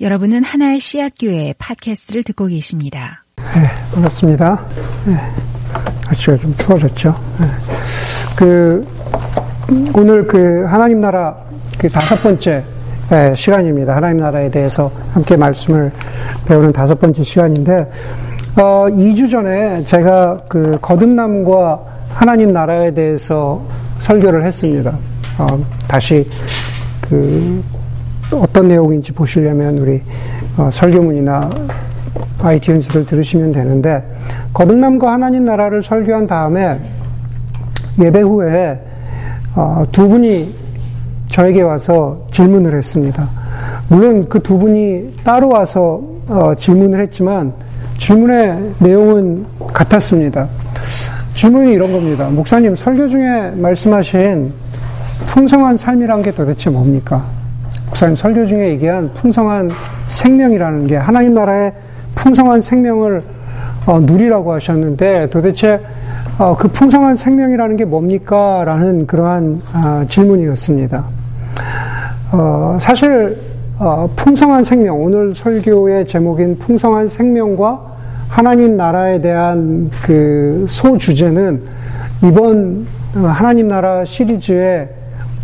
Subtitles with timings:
[0.00, 3.24] 여러분은 하나의 씨앗교회 팟캐스트를 듣고 계십니다.
[3.36, 3.62] 네,
[3.94, 4.66] 반갑습니다.
[5.06, 5.14] 네,
[6.06, 7.14] 날씨가 좀 추워졌죠.
[7.38, 7.46] 네.
[8.36, 8.84] 그,
[9.94, 11.36] 오늘 그 하나님 나라
[11.78, 12.64] 그 다섯 번째
[13.08, 13.94] 네, 시간입니다.
[13.94, 15.92] 하나님 나라에 대해서 함께 말씀을
[16.46, 17.88] 배우는 다섯 번째 시간인데,
[18.56, 23.64] 어, 2주 전에 제가 그 거듭남과 하나님 나라에 대해서
[24.00, 24.98] 설교를 했습니다.
[25.38, 25.46] 어,
[25.86, 26.28] 다시
[27.00, 27.62] 그
[28.40, 30.02] 어떤 내용인지 보시려면 우리
[30.56, 31.50] 어, 설교문이나
[32.38, 34.02] 아이튠즈를 들으시면 되는데
[34.52, 36.78] 거듭남과 하나님 나라를 설교한 다음에
[38.00, 38.80] 예배 후에
[39.54, 40.54] 어, 두 분이
[41.28, 43.28] 저에게 와서 질문을 했습니다.
[43.88, 47.52] 물론 그 두 분이 따로 와서 어, 질문을 했지만
[47.98, 50.48] 질문의 내용은 같았습니다.
[51.34, 52.28] 질문이 이런 겁니다.
[52.30, 54.52] 목사님 설교 중에 말씀하신
[55.26, 57.24] 풍성한 삶이란 게 도대체 뭡니까?
[57.94, 59.70] 목사님 설교 중에 얘기한 풍성한
[60.08, 61.72] 생명이라는 게 하나님 나라의
[62.16, 63.22] 풍성한 생명을
[63.86, 65.80] 어, 누리라고 하셨는데 도대체
[66.36, 68.64] 어, 그 풍성한 생명이라는 게 뭡니까?
[68.64, 71.04] 라는 그러한 아, 질문이었습니다.
[72.32, 73.38] 어, 사실
[73.78, 77.80] 어, 풍성한 생명 오늘 설교의 제목인 풍성한 생명과
[78.28, 81.62] 하나님 나라에 대한 그 소주제는
[82.24, 84.88] 이번 하나님 나라 시리즈에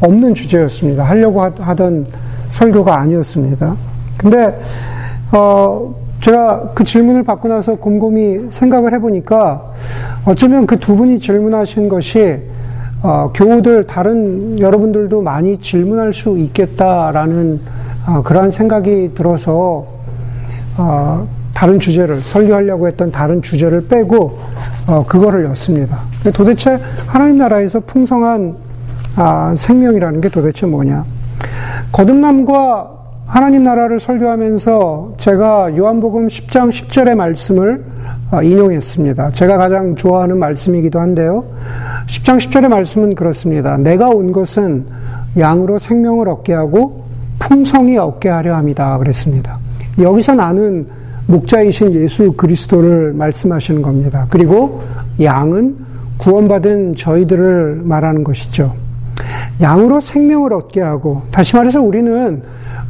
[0.01, 1.05] 없는 주제였습니다.
[1.05, 2.07] 하려고 하던
[2.53, 3.77] 설교가 아니었습니다.
[4.19, 4.59] 근데
[5.33, 9.73] 어 제가 그 질문을 받고 나서 곰곰이 생각을 해보니까
[10.27, 12.43] 어쩌면 그 두 분이 질문하신 것이
[13.03, 17.61] 어, 교우들 다른 여러분들도 많이 질문할 수 있겠다라는
[18.07, 19.87] 어, 그러한 생각이 들어서
[20.77, 24.39] 어, 다른 주제를 설교하려고 했던 다른 주제를 빼고
[24.87, 25.99] 어, 그거를 였습니다.
[26.35, 28.55] 도대체 하나님 나라에서 풍성한
[29.17, 31.05] 아, 생명이라는 게 도대체 뭐냐?
[31.93, 37.85] 거듭남과 하나님 나라를 설교하면서 제가 요한복음 10장 10절의 말씀을
[38.33, 39.31] 어, 인용했습니다.
[39.31, 41.45] 제가 가장 좋아하는 말씀이기도 한데요.
[42.07, 43.77] 10장 10절의 말씀은 그렇습니다.
[43.77, 44.87] 내가 온 것은
[45.39, 47.05] 양으로 생명을 얻게 하고
[47.39, 48.97] 풍성히 얻게 하려 합니다.
[48.99, 49.59] 그랬습니다.
[50.01, 50.87] 여기서 나는
[51.27, 54.27] 목자이신 예수 그리스도를 말씀하시는 겁니다.
[54.31, 54.83] 그리고
[55.21, 55.77] 양은
[56.19, 58.75] 구원받은 저희들을 말하는 것이죠.
[59.61, 62.43] 양으로 생명을 얻게 하고 다시 말해서 우리는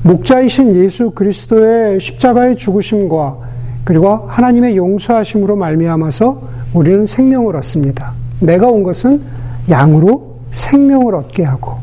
[0.02, 3.36] 목자이신 예수 그리스도의 십자가의 죽으심과
[3.84, 6.42] 그리고 하나님의 용서하심으로 말미암아서
[6.74, 8.12] 우리는 생명을 얻습니다.
[8.40, 9.20] 내가 온 것은
[9.68, 11.74] 양으로 생명을 얻게 하고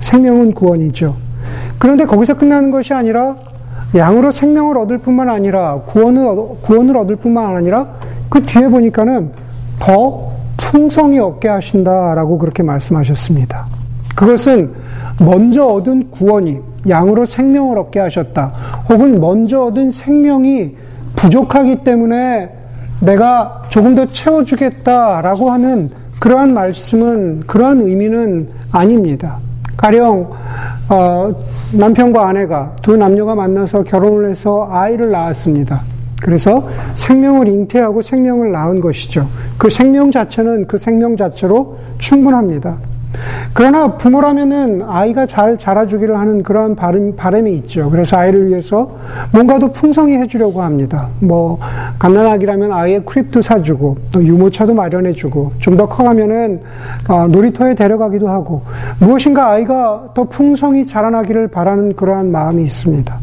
[0.00, 1.14] 생명은 구원이죠.
[1.78, 3.36] 그런데 거기서 끝나는 것이 아니라
[3.94, 6.22] 양으로 생명을 얻을 뿐만 아니라 구원을,
[6.62, 7.88] 구원을 얻을 뿐만 아니라
[8.28, 9.32] 그 뒤에 보니까는
[9.78, 13.79] 더 풍성히 얻게 하신다라고 그렇게 말씀하셨습니다.
[14.14, 14.72] 그것은
[15.18, 18.52] 먼저 얻은 구원이 양으로 생명을 얻게 하셨다.
[18.88, 20.76] 혹은 먼저 얻은 생명이
[21.16, 22.50] 부족하기 때문에
[23.00, 29.38] 내가 조금 더 채워주겠다라고 하는 그러한 말씀은, 그러한 의미는 아닙니다.
[29.76, 30.30] 가령,
[30.90, 31.34] 어,
[31.72, 35.82] 남편과 아내가 두 남녀가 만나서 결혼을 해서 아이를 낳았습니다.
[36.20, 39.26] 그래서 생명을 잉태하고 생명을 낳은 것이죠.
[39.56, 42.76] 그 생명 자체는 그 생명 자체로 충분합니다.
[43.52, 47.90] 그러나 부모라면은 아이가 잘 자라주기를 하는 그러한 바람, 바람이 있죠.
[47.90, 48.96] 그래서 아이를 위해서
[49.32, 51.08] 뭔가 더 풍성히 해주려고 합니다.
[51.18, 51.58] 뭐,
[51.98, 56.60] 갓난아기라면 아이의 크립도 사주고, 또 유모차도 마련해주고, 좀 더 커가면은,
[57.08, 58.62] 어, 놀이터에 데려가기도 하고,
[59.00, 63.18] 무엇인가 아이가 더 풍성히 자라나기를 바라는 그러한 마음이 있습니다.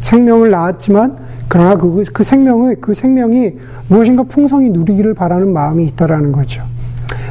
[0.00, 1.16] 생명을 낳았지만,
[1.48, 3.52] 그러나 그, 그 생명의, 그 생명이
[3.88, 6.62] 무엇인가 풍성히 누리기를 바라는 마음이 있다라는 거죠.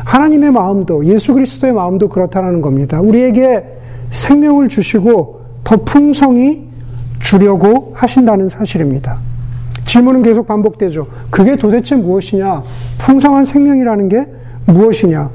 [0.07, 3.01] 하나님의 마음도 예수 그리스도의 마음도 그렇다는 겁니다.
[3.01, 3.63] 우리에게
[4.11, 6.65] 생명을 주시고 더 풍성히
[7.19, 9.17] 주려고 하신다는 사실입니다.
[9.83, 11.07] 질문은 계속 반복되죠.
[11.29, 12.63] 그게 도대체 무엇이냐?
[12.99, 14.25] 풍성한 생명이라는 게
[14.65, 15.29] 무엇이냐?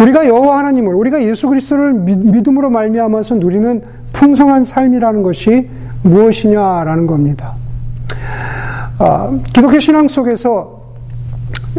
[0.00, 3.82] 우리가 여호와 하나님을 우리가 예수 그리스도를 믿음으로 말미암아서 누리는
[4.14, 5.68] 풍성한 삶이라는 것이
[6.02, 7.56] 무엇이냐라는 겁니다.
[8.98, 10.77] 아, 기독교 신앙 속에서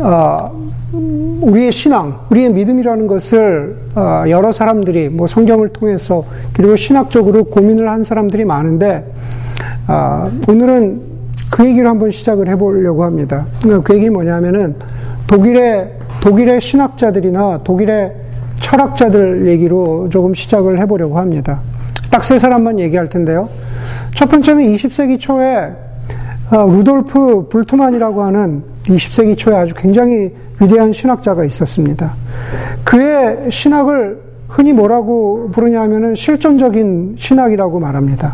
[0.02, 0.52] 아,
[0.92, 6.24] 우리의 신앙, 우리의 믿음이라는 것을 어, 여러 사람들이 뭐 성경을 통해서
[6.54, 9.06] 그리고 신학적으로 고민을 한 사람들이 많은데
[9.88, 11.02] 어, 오늘은
[11.50, 13.46] 그 얘기를 한번 시작을 해보려고 합니다.
[13.84, 14.76] 그 얘기 뭐냐면은
[15.28, 15.92] 독일의
[16.22, 18.14] 독일의 신학자들이나 독일의
[18.60, 21.62] 철학자들 얘기로 조금 시작을 해보려고 합니다.
[22.12, 23.48] 딱 세 사람만 얘기할 텐데요.
[24.16, 25.89] 첫 번째는 20세기 초에 어,
[26.52, 32.14] 루돌프 불트만이라고 하는 20세기 초에 아주 굉장히 위대한 신학자가 있었습니다.
[32.84, 38.34] 그의 신학을 흔히 뭐라고 부르냐 하면은 실존적인 신학이라고 말합니다.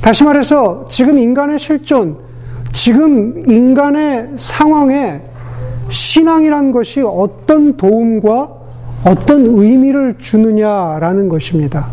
[0.00, 2.16] 다시 말해서 지금 인간의 실존,
[2.72, 5.20] 지금 인간의 상황에
[5.90, 8.48] 신앙이란 것이 어떤 도움과
[9.04, 11.86] 어떤 의미를 주느냐라는 것입니다.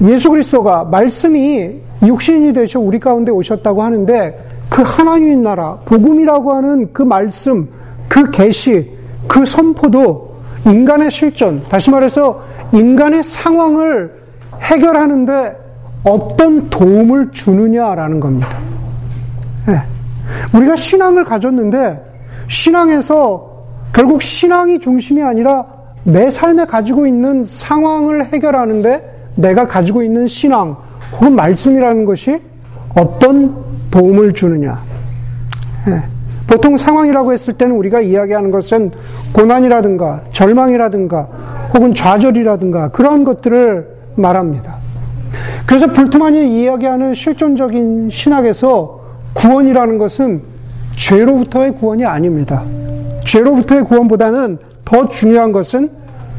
[0.00, 7.02] 예수 그리스도가 말씀이 육신이 되셔 우리 가운데 오셨다고 하는데 그 하나님 나라 복음이라고 하는 그
[7.02, 7.68] 말씀,
[8.08, 8.90] 그 계시,
[9.28, 10.32] 그 선포도
[10.66, 12.42] 인간의 실존, 다시 말해서
[12.72, 14.12] 인간의 상황을
[14.62, 15.56] 해결하는데
[16.04, 18.48] 어떤 도움을 주느냐라는 겁니다.
[19.66, 19.78] 네.
[20.54, 22.00] 우리가 신앙을 가졌는데
[22.48, 23.50] 신앙에서
[23.92, 25.64] 결국 신앙이 중심이 아니라
[26.04, 30.76] 내 삶에 가지고 있는 상황을 해결하는데 내가 가지고 있는 신앙
[31.12, 32.40] 혹은 말씀이라는 것이
[32.94, 33.56] 어떤
[33.90, 34.82] 도움을 주느냐.
[35.88, 36.02] 예.
[36.46, 38.90] 보통 상황이라고 했을 때는 우리가 이야기하는 것은
[39.32, 41.28] 고난이라든가 절망이라든가
[41.72, 44.76] 혹은 좌절이라든가 그러한 것들을 말합니다.
[45.66, 49.00] 그래서 불트만이 이야기하는 실존적인 신학에서
[49.32, 50.42] 구원이라는 것은
[50.96, 52.62] 죄로부터의 구원이 아닙니다.
[53.24, 55.90] 죄로부터의 구원보다는 더 중요한 것은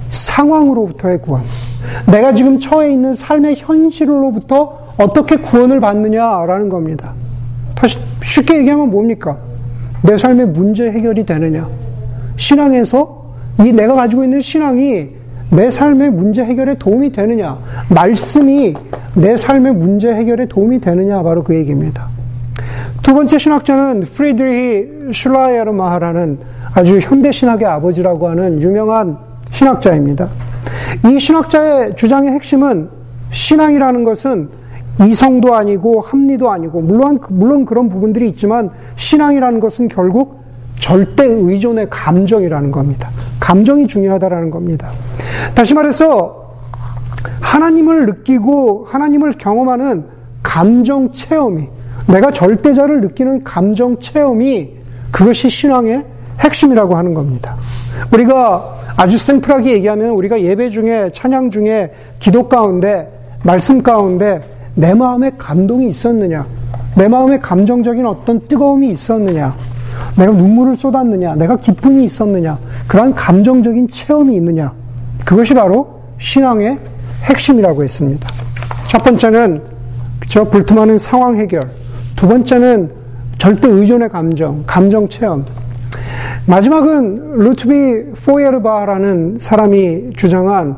[0.10, 1.42] 상황으로부터의 구원.
[2.06, 7.14] 내가 지금 처해 있는 삶의 현실로부터 어떻게 구원을 받느냐라는 겁니다.
[7.76, 9.38] 다시 쉽게 얘기하면 뭡니까?
[10.04, 11.68] 내 삶의 문제 해결이 되느냐?
[12.38, 13.24] 신앙에서
[13.60, 15.10] 이 내가 가지고 있는 신앙이
[15.50, 17.58] 내 삶의 문제 해결에 도움이 되느냐?
[17.90, 18.74] 말씀이
[19.14, 21.22] 내 삶의 문제 해결에 도움이 되느냐?
[21.22, 22.08] 바로 그 얘기입니다.
[23.02, 26.40] 두 번째 신학자는 프리드리히 슐라이르마하라는
[26.74, 29.18] 아주 현대 신학의 아버지라고 하는 유명한
[29.52, 30.30] 신학자입니다.
[31.06, 32.90] 이 신학자의 주장의 핵심은
[33.32, 34.50] 신앙이라는 것은
[35.08, 40.44] 이성도 아니고 합리도 아니고 물론 물론 그런 부분들이 있지만 신앙이라는 것은 결국
[40.78, 43.10] 절대 의존의 감정이라는 겁니다.
[43.40, 44.92] 감정이 중요하다라는 겁니다.
[45.56, 46.52] 다시 말해서
[47.42, 50.06] 하나님을 느끼고 하나님을 경험하는
[50.42, 51.70] 감정 체험이
[52.08, 54.72] 내가 절대자를 느끼는 감정 체험이
[55.12, 56.06] 그것이 신앙의
[56.40, 57.56] 핵심이라고 하는 겁니다.
[58.12, 63.10] 우리가 아주 생플하게 얘기하면 우리가 예배 중에 찬양 중에 기도 가운데
[63.44, 64.42] 말씀 가운데
[64.76, 66.46] 내 마음에 감동이 있었느냐?
[66.96, 69.56] 내 마음에 감정적인 어떤 뜨거움이 있었느냐?
[70.18, 71.36] 내가 눈물을 쏟았느냐?
[71.36, 72.58] 내가 기쁨이 있었느냐?
[72.88, 74.72] 그러한 감정적인 체험이 있느냐?
[75.26, 76.78] 그것이 바로 신앙의
[77.24, 78.28] 핵심이라고 했습니다.
[78.88, 79.58] 첫 번째는
[80.28, 81.62] 저 불투만한 상황 해결.
[82.16, 82.92] 두 번째는
[83.40, 85.44] 절대 의존의 감정, 감정 체험.
[86.46, 90.76] 마지막은 루트비 포에르바라는 사람이 주장한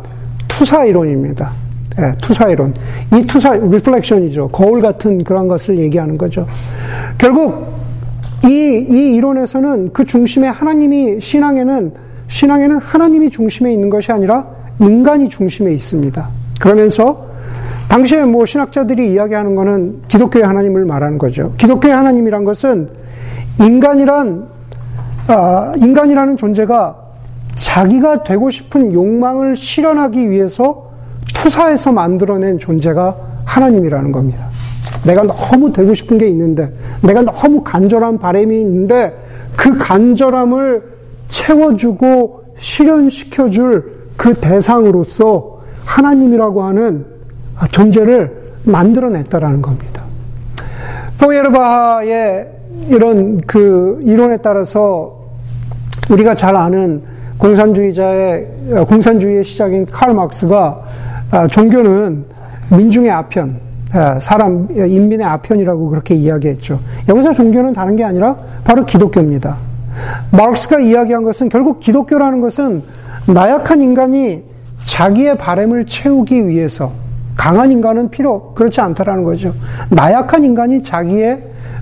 [0.47, 1.51] 투사 이론입니다.
[2.00, 2.73] 예, 투사 이론.
[3.13, 4.50] 이 투사, reflection이죠.
[4.50, 6.45] 거울 같은 그런 것을 얘기하는 거죠.
[7.17, 7.73] 결국
[8.44, 11.94] 이, 이 이론에서는 그 중심에 하나님이 신앙에는
[12.27, 14.45] 신앙에는 하나님이 중심에 있는 것이 아니라
[14.79, 16.27] 인간이 중심에 있습니다.
[16.59, 17.25] 그러면서
[17.88, 21.53] 당시에 뭐 신학자들이 이야기하는 것은 기독교의 하나님을 말하는 거죠.
[21.57, 22.89] 기독교의 하나님이란 것은
[23.59, 24.55] 인간이란
[25.27, 26.95] 아, 인간이라는 존재가
[27.56, 30.89] 자기가 되고 싶은 욕망을 실현하기 위해서
[31.33, 34.48] 투사해서 만들어낸 존재가 하나님이라는 겁니다.
[35.06, 39.16] 내가 너무 되고 싶은 게 있는데, 내가 너무 간절한 바람이 있는데,
[39.56, 40.83] 그 간절함을
[41.30, 47.06] 채워주고 실현시켜줄 그 대상으로서 하나님이라고 하는
[47.71, 50.04] 존재를 만들어냈다라는 겁니다.
[51.19, 52.48] 포에르바의
[52.89, 55.24] 이런 그 이론에 따라서
[56.09, 57.02] 우리가 잘 아는
[57.38, 58.47] 공산주의자의
[58.88, 60.81] 공산주의의 시작인 칼 막스가
[61.31, 62.24] 아, 종교는
[62.71, 63.59] 민중의 아편,
[63.92, 66.80] 아, 사람 인민의 아편이라고 그렇게 이야기했죠.
[67.09, 69.57] 여기서 종교는 다른 게 아니라 바로 기독교입니다.
[70.31, 72.83] 마르크스가 이야기한 것은 결국 기독교라는 것은
[73.28, 74.44] 나약한 인간이
[74.85, 76.92] 자기의 바램을 채우기 위해서
[77.35, 79.54] 강한 인간은 필요 그렇지 않다라는 거죠.
[79.90, 81.40] 나약한 인간이 자기의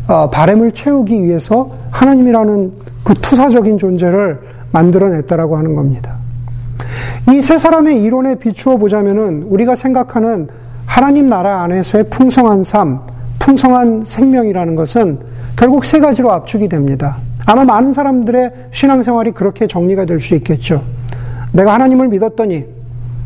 [0.08, 2.72] 어, 바램을 채우기 위해서 하나님이라는
[3.04, 4.40] 그 투사적인 존재를
[4.72, 6.16] 만들어냈다라고 하는 겁니다.
[7.30, 10.48] 이 세 사람의 이론에 비추어 보자면은 우리가 생각하는
[10.86, 13.00] 하나님 나라 안에서의 풍성한 삶,
[13.40, 15.20] 풍성한 생명이라는 것은
[15.56, 17.18] 결국 세 가지로 압축이 됩니다.
[17.46, 20.82] 아마 많은 사람들의 신앙생활이 그렇게 정리가 될 수 있겠죠.
[21.52, 22.66] 내가 하나님을 믿었더니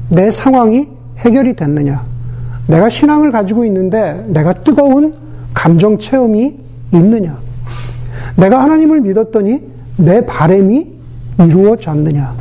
[0.09, 0.87] 내 상황이
[1.19, 2.03] 해결이 됐느냐?
[2.67, 5.13] 내가 신앙을 가지고 있는데 내가 뜨거운
[5.53, 6.55] 감정 체험이
[6.93, 7.37] 있느냐?
[8.37, 9.61] 내가 하나님을 믿었더니
[9.97, 10.87] 내 바램이
[11.39, 12.33] 이루어졌느냐?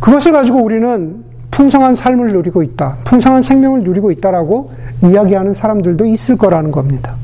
[0.00, 2.96] 그것을 가지고 우리는 풍성한 삶을 누리고 있다.
[3.04, 4.72] 풍성한 생명을 누리고 있다라고
[5.04, 7.14] 이야기하는 사람들도 있을 거라는 겁니다.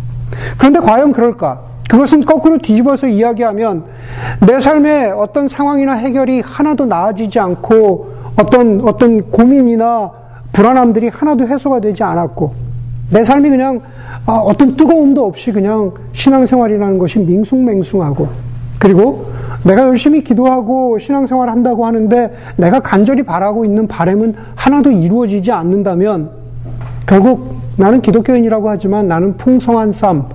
[0.59, 1.63] 그런데 과연 그럴까?
[1.89, 3.85] 그것은 거꾸로 뒤집어서 이야기하면
[4.47, 10.11] 내 삶의 어떤 상황이나 해결이 하나도 나아지지 않고 어떤, 어떤 고민이나
[10.53, 12.55] 불안함들이 하나도 해소가 되지 않았고
[13.11, 13.81] 내 삶이 그냥
[14.29, 18.29] 아, 어떤 뜨거움도 없이 그냥 신앙생활이라는 것이 밍숭맹숭하고
[18.79, 19.25] 그리고
[19.65, 26.29] 내가 열심히 기도하고 신앙생활 한다고 하는데 내가 간절히 바라고 있는 바램은 하나도 이루어지지 않는다면
[27.07, 30.27] 결국 나는 기독교인이라고 하지만 나는 풍성한 삶,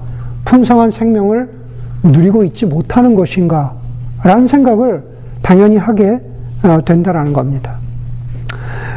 [0.43, 1.47] 풍성한 생명을
[2.01, 3.75] 누리고 있지 못하는 것인가
[4.23, 5.03] 라는 생각을
[5.43, 6.19] 당연히 하게
[6.63, 7.82] 어, 된다라는 겁니다.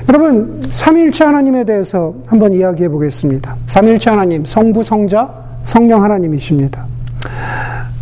[0.08, 3.56] 여러분, 삼일체 하나님에 대해서 한번 이야기해 보겠습니다.
[3.66, 5.28] 삼일체 하나님, 성부, 성자,
[5.64, 6.86] 성령 하나님이십니다.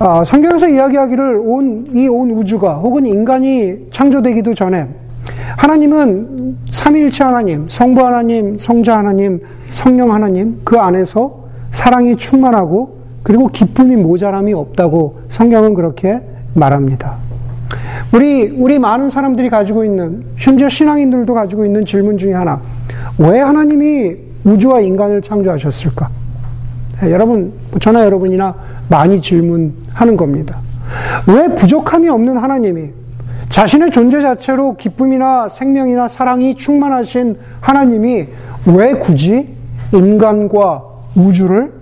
[0.01, 4.87] 어, 성경에서 이야기하기를 온, 이 온 우주가 혹은 인간이 창조되기도 전에
[5.57, 13.97] 하나님은 삼일체 하나님, 성부 하나님, 성자 하나님, 성령 하나님, 그 안에서 사랑이 충만하고 그리고 기쁨이
[13.97, 16.21] 모자람이 없다고 성경은 그렇게
[16.53, 17.17] 말합니다.
[18.15, 22.61] 우리, 우리 많은 사람들이 가지고 있는, 심지어 신앙인들도 가지고 있는 질문 중에 하나.
[23.19, 26.09] 왜 하나님이 우주와 인간을 창조하셨을까?
[27.01, 28.55] 네, 여러분, 저나 여러분이나
[28.89, 30.61] 많이 질문하는 겁니다.
[31.27, 32.91] 왜 부족함이 없는 하나님이
[33.49, 38.27] 자신의 존재 자체로 기쁨이나 생명이나 사랑이 충만하신 하나님이
[38.77, 39.49] 왜 굳이
[39.93, 40.85] 인간과
[41.17, 41.73] 우주를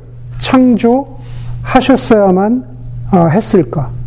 [0.40, 2.64] 창조하셨어야만
[3.12, 4.01] 어, 했을까?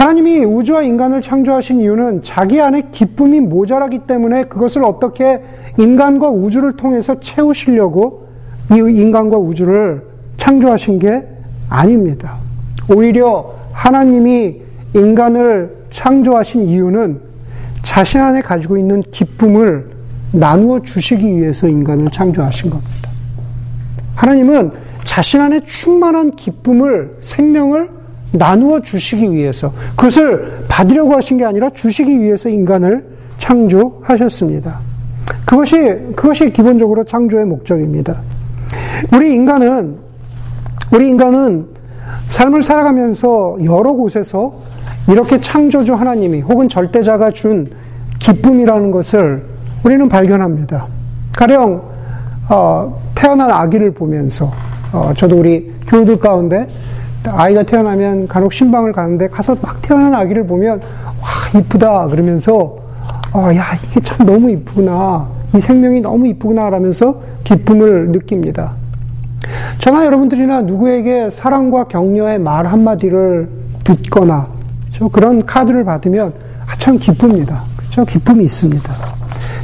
[0.00, 5.42] 하나님이 우주와 인간을 창조하신 이유는 자기 안에 기쁨이 모자라기 때문에 그것을 어떻게
[5.78, 8.26] 인간과 우주를 통해서 채우시려고
[8.72, 10.02] 이 인간과 우주를
[10.38, 11.28] 창조하신 게
[11.68, 12.38] 아닙니다.
[12.90, 14.62] 오히려 하나님이
[14.94, 17.20] 인간을 창조하신 이유는
[17.82, 19.90] 자신 안에 가지고 있는 기쁨을
[20.32, 23.10] 나누어 주시기 위해서 인간을 창조하신 겁니다.
[24.14, 24.72] 하나님은
[25.04, 27.99] 자신 안에 충만한 기쁨을, 생명을
[28.32, 33.04] 나누어 주시기 위해서 그것을 받으려고 하신 게 아니라 주시기 위해서 인간을
[33.38, 34.78] 창조하셨습니다.
[35.44, 35.76] 그것이
[36.14, 38.20] 그것이 기본적으로 창조의 목적입니다.
[39.12, 39.96] 우리 인간은
[40.92, 41.66] 우리 인간은
[42.28, 44.52] 삶을 살아가면서 여러 곳에서
[45.08, 47.66] 이렇게 창조주 하나님이 혹은 절대자가 준
[48.18, 49.44] 기쁨이라는 것을
[49.84, 50.86] 우리는 발견합니다.
[51.36, 51.82] 가령
[52.48, 54.50] 어, 태어난 아기를 보면서
[54.92, 56.66] 어, 저도 우리 교우들 가운데
[57.26, 60.80] 아이가 태어나면 간혹 신방을 가는데 가서 막 태어난 아기를 보면
[61.20, 62.76] 와 이쁘다 그러면서
[63.32, 68.72] 아, 야 이게 참 너무 이쁘구나 이 생명이 너무 이쁘구나 라면서 기쁨을 느낍니다.
[69.80, 73.48] 저나 여러분들이나 누구에게 사랑과 격려의 말 한마디를
[73.84, 74.46] 듣거나
[74.82, 75.08] 그렇죠?
[75.08, 76.32] 그런 카드를 받으면
[76.66, 77.62] 아, 참 기쁩니다.
[77.76, 78.04] 그렇죠?
[78.04, 78.92] 기쁨이 있습니다.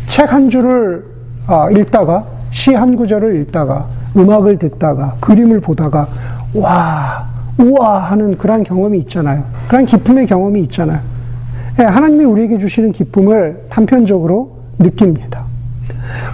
[0.06, 1.04] 책 한 줄을
[1.46, 3.86] 아, 읽다가 시 한 구절을 읽다가
[4.16, 6.06] 음악을 듣다가 그림을 보다가
[6.54, 7.26] 와
[7.58, 9.44] 우와 하는 그런 경험이 있잖아요.
[9.68, 11.00] 그런 기쁨의 경험이 있잖아요.
[11.76, 15.44] 네, 하나님이 우리에게 주시는 기쁨을 단편적으로 느낍니다.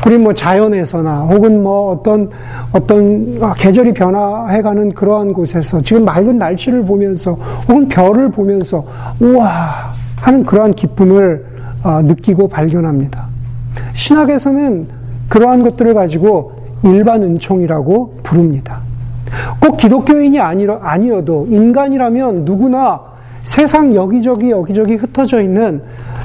[0.06, 2.30] 우리 뭐 자연에서나 혹은 뭐 어떤
[2.72, 7.32] 어떤 계절이 변화해가는 그러한 곳에서 지금 맑은 날씨를 보면서
[7.68, 8.84] 혹은 별을 보면서
[9.20, 11.44] 우와 하는 그러한 기쁨을
[11.82, 13.26] 어, 느끼고 발견합니다.
[13.94, 14.86] 신학에서는
[15.28, 16.52] 그러한 것들을 가지고
[16.84, 18.81] 일반 은총이라고 부릅니다.
[19.62, 23.00] 꼭 기독교인이 아니어도 인간이라면 누구나
[23.44, 25.80] 세상 여기저기 여기저기 흩어져 있는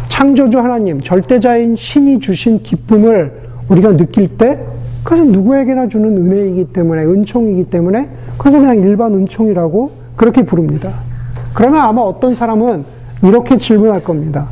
[0.07, 3.31] 창조주 하나님, 절대자인 신이 주신 기쁨을
[3.69, 4.59] 우리가 느낄 때
[5.03, 10.91] 그것은 누구에게나 주는 은혜이기 때문에 은총이기 때문에 그것을 그냥 일반 은총이라고 그렇게 부릅니다.
[11.53, 12.83] 그러나 아마 어떤 사람은
[13.21, 14.47] 이렇게 질문할 겁니다.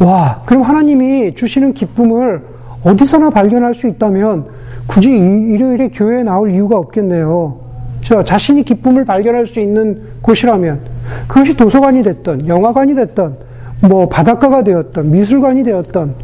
[0.00, 2.42] 와, 그럼 하나님이 주시는 기쁨을
[2.82, 4.46] 어디서나 발견할 수 있다면
[4.88, 7.67] 굳이 일요일에 교회에 나올 이유가 없겠네요.
[8.02, 10.80] 저 자신이 기쁨을 발견할 수 있는 곳이라면
[11.26, 13.36] 그것이 도서관이 됐던 영화관이 됐던
[13.80, 16.14] 뭐 바닷가가 되었던 미술관이 되었던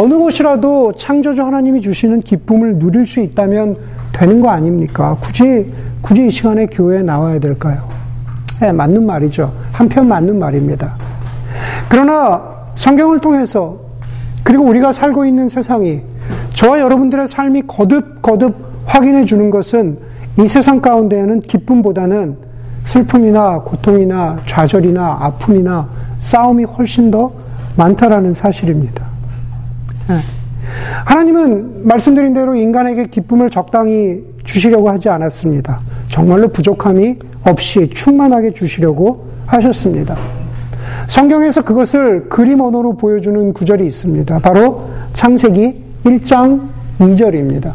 [0.00, 3.76] 어느 곳이라도 창조주 하나님이 주시는 기쁨을 누릴 수 있다면
[4.12, 5.16] 되는 거 아닙니까?
[5.20, 5.72] 굳이
[6.02, 7.82] 굳이 이 시간에 교회에 나와야 될까요?
[8.60, 9.52] 네, 맞는 말이죠.
[9.72, 10.94] 한편 맞는 말입니다.
[11.88, 12.42] 그러나
[12.76, 13.78] 성경을 통해서
[14.42, 16.00] 그리고 우리가 살고 있는 세상이
[16.52, 19.98] 저와 여러분들의 삶이 거듭 거듭 확인해 주는 것은
[20.38, 22.36] 이 세상 가운데에는 기쁨보다는
[22.86, 25.88] 슬픔이나 고통이나 좌절이나 아픔이나
[26.20, 27.32] 싸움이 훨씬 더
[27.76, 29.04] 많다라는 사실입니다.
[30.10, 30.14] 예.
[31.04, 35.80] 하나님은 말씀드린 대로 인간에게 기쁨을 적당히 주시려고 하지 않았습니다.
[36.08, 40.16] 정말로 부족함이 없이 충만하게 주시려고 하셨습니다.
[41.08, 44.38] 성경에서 그것을 그림 언어로 보여주는 구절이 있습니다.
[44.40, 46.68] 바로 창세기 1장
[46.98, 47.72] 2절입니다.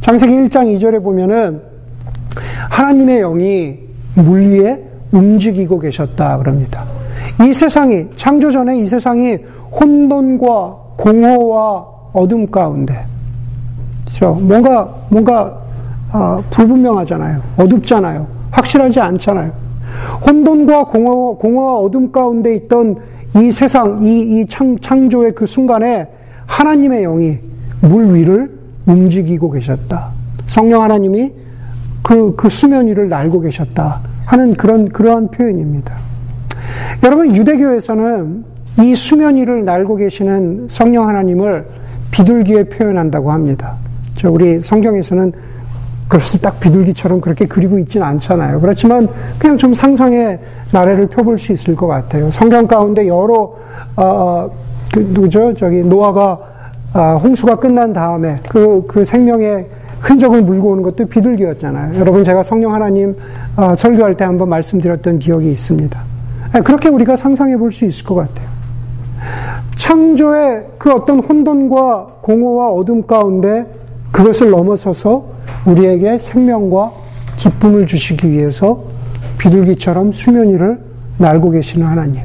[0.00, 1.73] 창세기 1장 2절에 보면은
[2.70, 3.78] 하나님의 영이
[4.16, 6.84] 물 위에 움직이고 계셨다 그럽니다.
[7.46, 9.38] 이 세상이 창조 전에 이 세상이
[9.72, 12.94] 혼돈과 공허와 어둠 가운데
[14.04, 14.34] 그렇죠?
[14.40, 15.64] 뭔가 뭔가
[16.12, 17.40] 어, 불분명하잖아요.
[17.56, 18.26] 어둡잖아요.
[18.52, 19.50] 확실하지 않잖아요.
[20.24, 22.96] 혼돈과 공허, 공허와 어둠 가운데 있던
[23.36, 26.06] 이 세상, 이, 이 창, 창조의 그 순간에
[26.46, 27.38] 하나님의 영이
[27.80, 28.56] 물 위를
[28.86, 30.12] 움직이고 계셨다.
[30.46, 31.32] 성령 하나님이
[32.04, 34.00] 그, 그 수면 위를 날고 계셨다.
[34.26, 35.94] 하는 그런, 그러한 표현입니다.
[37.02, 38.44] 여러분, 유대교에서는
[38.80, 41.64] 이 수면 위를 날고 계시는 성령 하나님을
[42.10, 43.76] 비둘기에 표현한다고 합니다.
[44.14, 45.32] 저 우리 성경에서는
[46.08, 48.60] 그것을 딱 비둘기처럼 그렇게 그리고 있지는 않잖아요.
[48.60, 49.08] 그렇지만
[49.38, 50.38] 그냥 좀 상상의
[50.72, 52.30] 나래를 펴볼 수 있을 것 같아요.
[52.30, 53.54] 성경 가운데 여러
[53.96, 54.50] 어,
[54.92, 55.54] 그 누구죠?
[55.54, 56.38] 저기 노아가
[56.92, 59.66] 아, 홍수가 끝난 다음에 그, 그 생명의
[60.04, 61.98] 흔적을 물고 오는 것도 비둘기였잖아요.
[61.98, 63.16] 여러분 제가 성령 하나님
[63.56, 66.00] 어, 설교할 때 한번 말씀드렸던 기억이 있습니다.
[66.52, 68.46] 네, 그렇게 우리가 상상해 볼 수 있을 것 같아요.
[69.76, 73.66] 창조의 그 어떤 혼돈과 공허와 어둠 가운데
[74.12, 75.24] 그것을 넘어서서
[75.66, 76.92] 우리에게 생명과
[77.36, 78.84] 기쁨을 주시기 위해서
[79.38, 80.78] 비둘기처럼 수면 위를
[81.18, 82.20] 날고 계시는 하나님.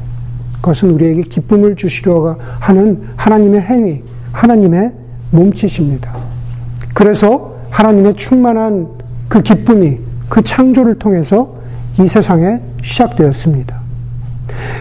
[0.56, 4.92] 그것은 우리에게 기쁨을 주시려고 하는 하나님의 행위, 하나님의
[5.30, 6.12] 몸짓입니다.
[6.94, 8.88] 그래서 하나님의 충만한
[9.28, 9.98] 그 기쁨이
[10.28, 11.54] 그 창조를 통해서
[12.00, 13.80] 이 세상에 시작되었습니다.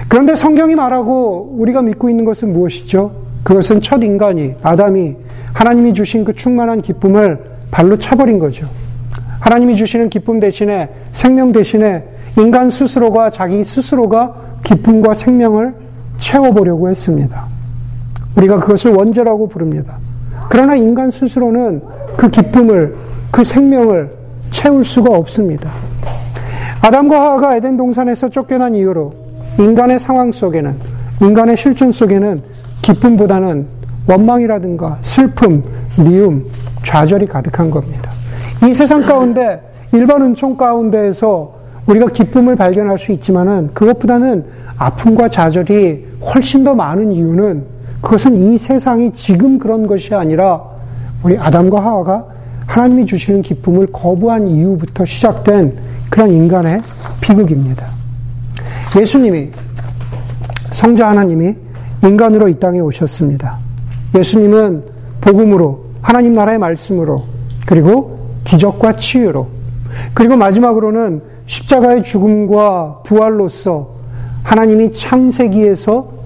[0.08, 3.12] 그런데 성경이 말하고 우리가 믿고 있는 것은 무엇이죠?
[3.44, 5.16] 그것은 첫 인간이, 아담이
[5.54, 7.40] 하나님이 주신 그 충만한 기쁨을
[7.72, 8.68] 발로 차버린 거죠.
[9.40, 12.04] 하나님이 주시는 기쁨 대신에 생명 대신에
[12.38, 15.74] 인간 스스로가 자기 스스로가 기쁨과 생명을
[16.18, 17.46] 채워보려고 했습니다.
[18.36, 19.98] 우리가 그것을 원죄라고 부릅니다.
[20.50, 21.82] 그러나 인간 스스로는
[22.18, 22.96] 그 기쁨을,
[23.32, 24.10] 그 생명을
[24.52, 25.70] 채울 수가 없습니다.
[26.82, 29.14] 아담과 하와가 에덴 동산에서 쫓겨난 이후로
[29.60, 30.76] 인간의 상황 속에는,
[31.22, 32.42] 인간의 실존 속에는
[32.82, 33.68] 기쁨보다는
[34.08, 35.64] 원망이라든가 슬픔,
[35.98, 36.46] 미움,
[36.84, 38.10] 좌절이 가득한 겁니다.
[38.68, 39.62] 이 세상 가운데
[39.92, 41.54] 일반 은총 가운데에서
[41.86, 44.46] 우리가 기쁨을 발견할 수 있지만은 그것보다는
[44.78, 47.64] 아픔과 좌절이 훨씬 더 많은 이유는
[48.02, 50.62] 그것은 이 세상이 지금 그런 것이 아니라
[51.24, 52.26] 우리 아담과 하와가
[52.66, 55.76] 하나님이 주시는 기쁨을 거부한 이후부터 시작된
[56.10, 56.82] 그런 인간의
[57.20, 57.86] 비극입니다.
[59.00, 59.50] 예수님이
[60.72, 61.56] 성자 하나님이
[62.04, 63.58] 인간으로 이 땅에 오셨습니다.
[64.16, 64.84] 예수님은
[65.22, 67.24] 복음으로 하나님 나라의 말씀으로
[67.66, 69.48] 그리고 기적과 치유로
[70.14, 73.90] 그리고 마지막으로는 십자가의 죽음과 부활로서
[74.44, 76.20] 하나님이 창세기에서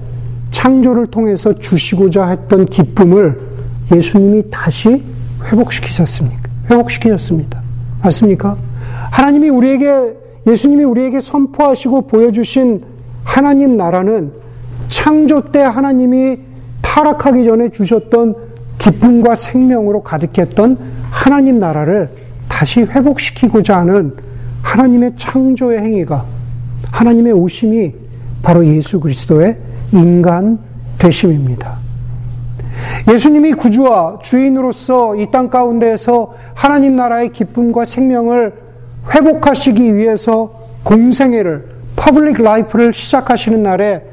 [0.52, 3.53] 창조를 통해서 주시고자 했던 기쁨을
[3.92, 5.04] 예수님이 다시
[5.46, 6.50] 회복시키셨습니까?
[6.70, 7.62] 회복시키셨습니다.
[8.04, 8.58] 맞습니까?
[9.12, 10.14] 하나님이 우리에게,
[10.48, 12.84] 예수님이 우리에게 선포하시고 보여주신
[13.24, 14.32] 하나님 나라는
[14.88, 16.38] 창조 때 하나님이
[16.82, 18.36] 타락하기 전에 주셨던
[18.78, 20.78] 기쁨과 생명으로 가득했던
[21.10, 22.10] 하나님 나라를
[22.50, 24.14] 다시 회복시키고자 하는
[24.62, 26.26] 하나님의 창조의 행위가
[26.92, 27.94] 하나님의 오심이
[28.42, 29.58] 바로 예수 그리스도의
[29.94, 30.60] 인간
[30.98, 31.83] 되심입니다.
[33.12, 38.54] 예수님이 구주와 주인으로서 이 땅 가운데에서 하나님 나라의 기쁨과 생명을
[39.14, 44.04] 회복하시기 위해서 공생애를 public life를 시작하시는 날에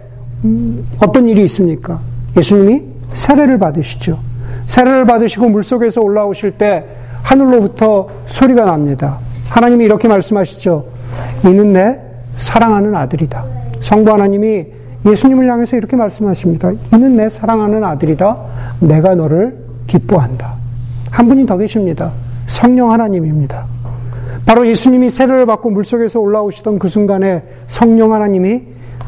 [1.01, 2.01] 어떤 일이 있습니까?
[2.37, 2.83] 예수님이
[3.15, 4.19] 세례를 받으시죠.
[4.67, 6.85] 세례를 받으시고 물속에서 올라오실 때
[7.23, 9.19] 하늘로부터 소리가 납니다.
[9.49, 10.85] 하나님이 이렇게 말씀하시죠.
[11.45, 12.01] 이는 내
[12.37, 13.45] 사랑하는 아들이다.
[13.81, 14.67] 성부 하나님이
[15.07, 16.73] 예수님을 향해서 이렇게 말씀하십니다.
[16.93, 18.37] 이는 내 사랑하는 아들이다.
[18.81, 20.55] 내가 너를 기뻐한다.
[21.11, 22.13] 한 분이 더 계십니다.
[22.47, 23.67] 성령 하나님입니다.
[24.45, 28.63] 바로 예수님이 세례를 받고 물속에서 올라오시던 그 순간에 성령 하나님이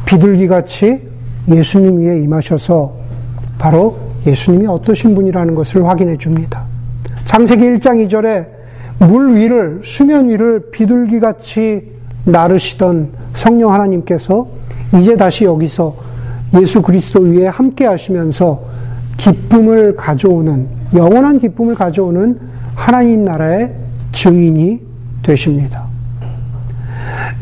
[0.07, 1.01] 비둘기 같이
[1.49, 2.95] 예수님 위에 임하셔서
[3.59, 6.65] 바로 예수님이 어떠신 분이라는 것을 확인해 줍니다.
[7.25, 8.47] 창세기 1장 2절에
[8.99, 11.91] 물 위를, 수면 위를 비둘기 같이
[12.25, 14.47] 나르시던 성령 하나님께서
[14.99, 15.95] 이제 다시 여기서
[16.61, 18.63] 예수 그리스도 위에 함께 하시면서
[19.17, 22.39] 기쁨을 가져오는, 영원한 기쁨을 가져오는
[22.75, 23.73] 하나님 나라의
[24.13, 24.81] 증인이
[25.23, 25.85] 되십니다.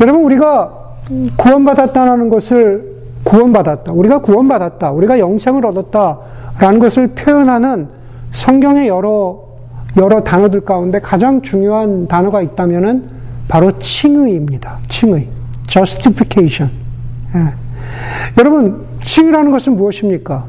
[0.00, 0.72] 여러분, 우리가
[1.36, 2.90] 구원받았다는 것을
[3.24, 3.92] 구원받았다.
[3.92, 4.92] 우리가 구원받았다.
[4.92, 6.18] 우리가 영생을 얻었다.
[6.58, 7.88] 라는 것을 표현하는
[8.32, 9.42] 성경의 여러,
[9.96, 13.04] 여러 단어들 가운데 가장 중요한 단어가 있다면은
[13.48, 14.78] 바로 칭의입니다.
[14.88, 15.28] 칭의.
[15.66, 16.79] justification.
[17.34, 17.54] 예.
[18.38, 20.44] 여러분, 칭의라는 것은 무엇입니까?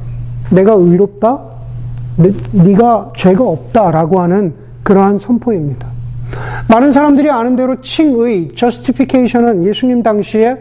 [0.50, 1.40] 내가 의롭다?
[2.18, 5.88] 네, 네가 죄가 없다라고 하는 그러한 선포입니다.
[6.70, 10.58] 많은 사람들이 아는 대로 칭의, justification은 예수님 당시에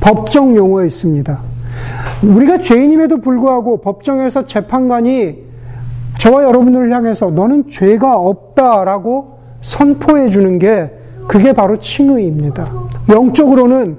[0.00, 1.40] 법정 용어였습니다.
[2.22, 5.44] 우리가 죄인임에도 불구하고 법정에서 재판관이
[6.18, 10.90] 저와 여러분을 향해서 너는 죄가 없다라고 선포해 주는 게
[11.26, 12.70] 그게 바로 칭의입니다.
[13.08, 13.96] 영적으로는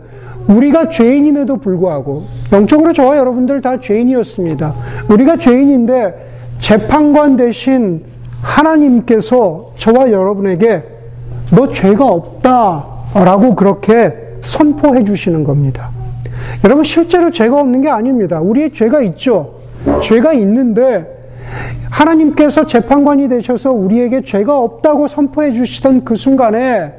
[0.48, 4.74] 우리가 죄인임에도 불구하고 영적으로 저와 여러분들 다 죄인이었습니다.
[5.10, 6.26] 우리가 죄인인데
[6.60, 8.04] 재판관 대신
[8.42, 10.84] 하나님께서 저와 여러분에게
[11.56, 15.90] 너 죄가 없다라고 그렇게 선포해 주시는 겁니다.
[16.64, 18.40] 여러분 실제로 죄가 없는 게 아닙니다.
[18.40, 19.56] 우리의 죄가 있죠.
[20.02, 21.14] 죄가 있는데
[21.90, 26.94] 하나님께서 재판관이 되셔서 우리에게 죄가 없다고 선포해 주시던 그 순간에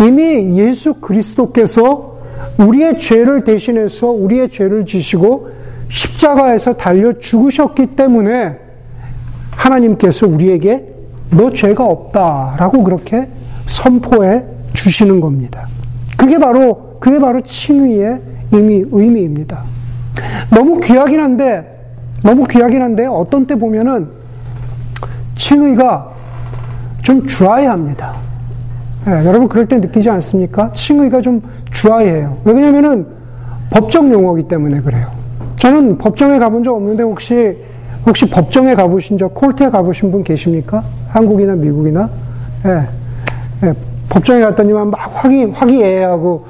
[0.00, 2.13] 이미 예수 그리스도께서
[2.58, 5.48] 우리의 죄를 대신해서 우리의 죄를 지시고
[5.88, 8.58] 십자가에서 달려 죽으셨기 때문에
[9.56, 10.84] 하나님께서 우리에게
[11.30, 13.28] 너 죄가 없다라고 그렇게
[13.66, 15.68] 선포해 주시는 겁니다.
[16.16, 18.20] 그게 바로 그게 바로 칭의의
[18.52, 19.62] 의미 의미입니다.
[20.50, 21.74] 너무 귀하긴 한데
[22.22, 24.08] 너무 귀하긴 한데 어떤 때 보면은
[25.34, 26.10] 칭의가
[27.02, 28.23] 좀 드라이합니다.
[29.06, 30.72] 네, 여러분 그럴 때 느끼지 않습니까?
[30.72, 31.42] 칭의가 좀
[31.74, 32.38] 드라이해요.
[32.44, 33.06] 왜냐면은
[33.70, 35.08] 법적 용어기 때문에 그래요.
[35.56, 37.56] 저는 법정에 가본 적 없는데 혹시
[38.06, 40.82] 혹시 법정에 가보신 적, 콜트에 가보신 분 계십니까?
[41.08, 42.08] 한국이나 미국이나?
[42.66, 42.82] 예.
[43.66, 43.74] 예.
[44.08, 46.46] 법정에 갔더니만 막 화기, 화기애애하고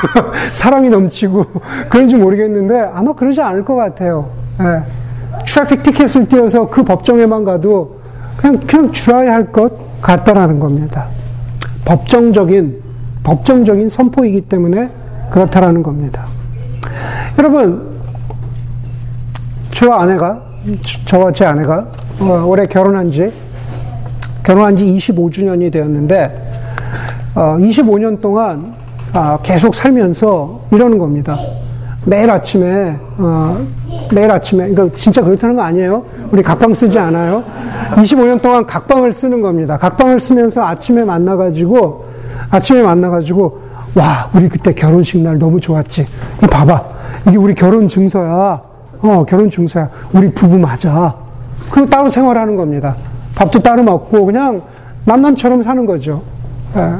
[0.52, 1.44] 사랑이 넘치고
[1.88, 4.28] 그런지 모르겠는데 아마 그러지 않을 것 같아요.
[4.60, 4.82] 예.
[5.46, 7.98] 트래픽 티켓을 띄어서 그 법정에만 가도
[8.38, 11.06] 그냥, 그냥 줄아야 할것 같다라는 겁니다.
[11.88, 12.82] 법정적인,
[13.22, 14.90] 법정적인 선포이기 때문에
[15.30, 16.26] 그렇다라는 겁니다.
[17.38, 17.98] 여러분,
[19.70, 20.42] 저와 아내가,
[21.06, 21.86] 저와 제 아내가
[22.20, 23.32] 어, 올해 결혼한 지,
[24.42, 26.50] 결혼한 지 25주년이 되었는데,
[27.34, 28.74] 어, 25년 동안
[29.14, 31.38] 아, 계속 살면서 이러는 겁니다.
[32.04, 33.66] 매일 아침에 어,
[34.12, 36.02] 매일 아침에 이거 진짜 그렇다는 거 아니에요?
[36.30, 37.44] 우리 각방 쓰지 않아요?
[37.94, 39.76] 25년 동안 각방을 쓰는 겁니다.
[39.76, 42.04] 각방을 쓰면서 아침에 만나가지고
[42.50, 43.60] 아침에 만나가지고
[43.94, 46.06] 와 우리 그때 결혼식 날 너무 좋았지.
[46.42, 46.82] 이 봐봐
[47.28, 48.60] 이게 우리 결혼 증서야.
[49.00, 49.88] 어 결혼 증서야.
[50.12, 51.14] 우리 부부 맞아.
[51.70, 52.96] 그리고 따로 생활하는 겁니다.
[53.34, 54.60] 밥도 따로 먹고 그냥
[55.04, 56.22] 만남처럼 사는 거죠.
[56.76, 56.94] 예.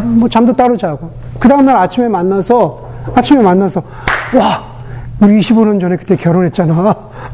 [0.00, 1.10] 뭐 잠도 따로 자고.
[1.38, 2.80] 그 다음날 아침에 만나서,
[3.14, 3.82] 아침에 만나서,
[4.36, 4.62] 와,
[5.20, 6.74] 우리 25년 전에 그때 결혼했잖아.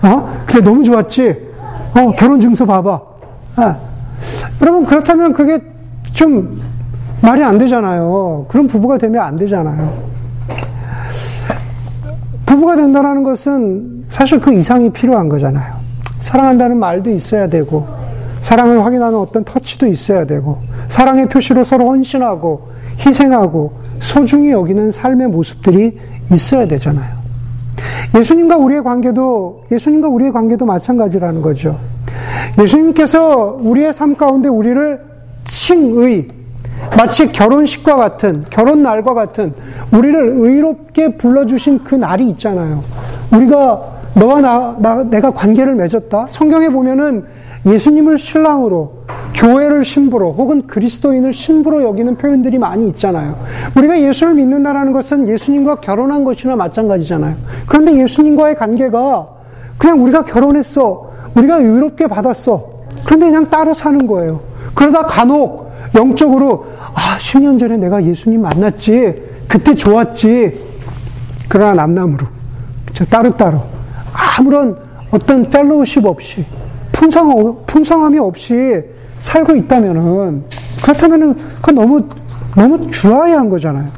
[0.02, 0.34] 어?
[0.46, 1.54] 그때 너무 좋았지?
[1.94, 3.00] 어, 결혼 증서 봐봐.
[3.56, 3.76] 아.
[4.60, 5.58] 여러분, 그렇다면 그게
[6.12, 6.60] 좀
[7.20, 8.46] 말이 안 되잖아요.
[8.48, 10.14] 그런 부부가 되면 안 되잖아요.
[12.46, 15.74] 부부가 된다는 것은 사실 그 이상이 필요한 거잖아요.
[16.20, 17.86] 사랑한다는 말도 있어야 되고,
[18.42, 22.68] 사랑을 확인하는 어떤 터치도 있어야 되고, 사랑의 표시로 서로 헌신하고
[22.98, 25.98] 희생하고 소중히 여기는 삶의 모습들이
[26.32, 27.23] 있어야 되잖아요.
[28.16, 31.78] 예수님과 우리의 관계도 예수님과 우리의 관계도 마찬가지라는 거죠.
[32.60, 35.00] 예수님께서 우리의 삶 가운데 우리를
[35.44, 36.28] 칭의
[36.96, 39.52] 마치 결혼식과 같은 결혼 날과 같은
[39.92, 42.76] 우리를 의롭게 불러주신 그 날이 있잖아요.
[43.32, 43.80] 우리가
[44.14, 46.28] 너와 나, 나 내가 관계를 맺었다.
[46.30, 47.24] 성경에 보면은
[47.66, 48.92] 예수님을 신랑으로,
[49.34, 53.36] 교회를 신부로, 혹은 그리스도인을 신부로 여기는 표현들이 많이 있잖아요.
[53.76, 57.34] 우리가 예수를 믿는다는 것은 예수님과 결혼한 것이나 마찬가지잖아요.
[57.66, 59.28] 그런데 예수님과의 관계가
[59.76, 61.10] 그냥 우리가 결혼했어.
[61.34, 62.70] 우리가 의롭게 받았어.
[63.04, 64.40] 그런데 그냥 따로 사는 거예요.
[64.74, 69.22] 그러다 간혹 영적으로, 아, 10년 전에 내가 예수님 만났지.
[69.48, 70.52] 그때 좋았지.
[71.48, 72.26] 그러나 남남으로.
[73.10, 73.60] 따로따로.
[74.12, 74.76] 아무런
[75.10, 76.44] 어떤 펠로우십 없이
[76.92, 78.93] 풍성, 풍성함이 없이
[79.24, 80.44] 살고 있다면은,
[80.82, 82.06] 그렇다면은, 그 너무,
[82.54, 83.88] 너무 주아야한 거잖아요.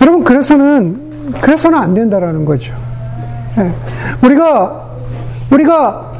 [0.00, 2.74] 여러분, 그래서는, 그래서는 안 된다라는 거죠.
[3.56, 3.70] 네.
[4.24, 4.88] 우리가,
[5.52, 6.12] 우리가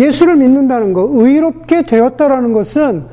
[0.00, 3.04] 예수를 믿는다는 것, 의롭게 되었다라는 것은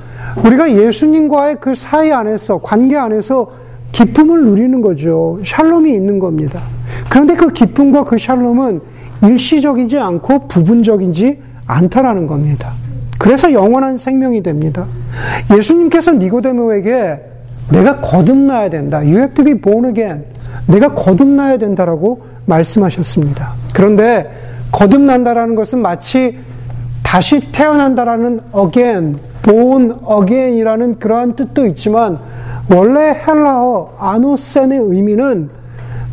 [0.45, 3.51] 우리가 예수님과의 그 사이 안에서, 관계 안에서
[3.91, 5.39] 기쁨을 누리는 거죠.
[5.43, 6.61] 샬롬이 있는 겁니다.
[7.09, 8.81] 그런데 그 기쁨과 그 샬롬은
[9.23, 12.71] 일시적이지 않고 부분적이지 않다라는 겁니다.
[13.17, 14.85] 그래서 영원한 생명이 됩니다.
[15.55, 17.19] 예수님께서 니고데모에게
[17.71, 18.99] 내가 거듭나야 된다.
[18.99, 20.25] You have to be born again.
[20.67, 23.53] 내가 거듭나야 된다라고 말씀하셨습니다.
[23.73, 24.29] 그런데
[24.71, 26.37] 거듭난다라는 것은 마치
[27.03, 32.17] 다시 태어난다라는 again, born again이라는 그러한 뜻도 있지만
[32.73, 35.49] 원래 헬라어 아노센의 의미는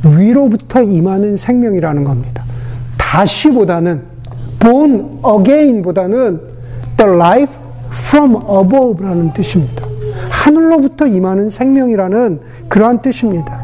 [0.04, 2.44] 위로부터 임하는 생명이라는 겁니다.
[2.98, 4.02] 다시보다는
[4.58, 6.49] born again보다는
[7.00, 7.54] the life
[7.88, 9.86] from above라는 뜻입니다.
[10.28, 13.58] 하늘로부터 임하는 생명이라는 그러한 뜻입니다.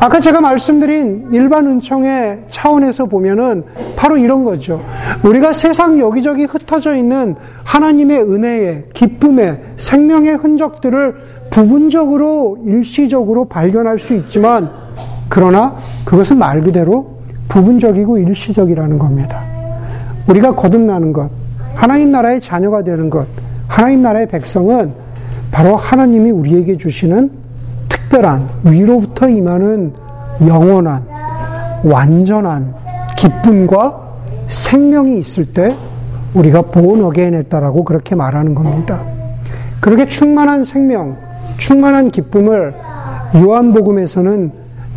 [0.00, 3.64] 아까 제가 말씀드린 일반 은총의 차원에서 보면은
[3.96, 4.82] 바로 이런 거죠.
[5.22, 11.14] 우리가 세상 여기저기 흩어져 있는 하나님의 은혜의, 기쁨의, 생명의 흔적들을
[11.50, 14.70] 부분적으로, 일시적으로 발견할 수 있지만,
[15.28, 19.40] 그러나 그것은 말 그대로 부분적이고 일시적이라는 겁니다.
[20.28, 21.39] 우리가 거듭나는 것,
[21.74, 23.26] 하나님 나라의 자녀가 되는 것,
[23.68, 24.92] 하나님 나라의 백성은
[25.50, 27.30] 바로 하나님이 우리에게 주시는
[27.88, 29.92] 특별한 위로부터 임하는
[30.46, 31.04] 영원한
[31.82, 32.74] 완전한
[33.16, 34.10] 기쁨과
[34.48, 35.74] 생명이 있을 때
[36.34, 39.00] 우리가 born again 했다라고 그렇게 말하는 겁니다.
[39.80, 41.16] 그렇게 충만한 생명,
[41.58, 42.74] 충만한 기쁨을
[43.34, 44.52] 요한복음에서는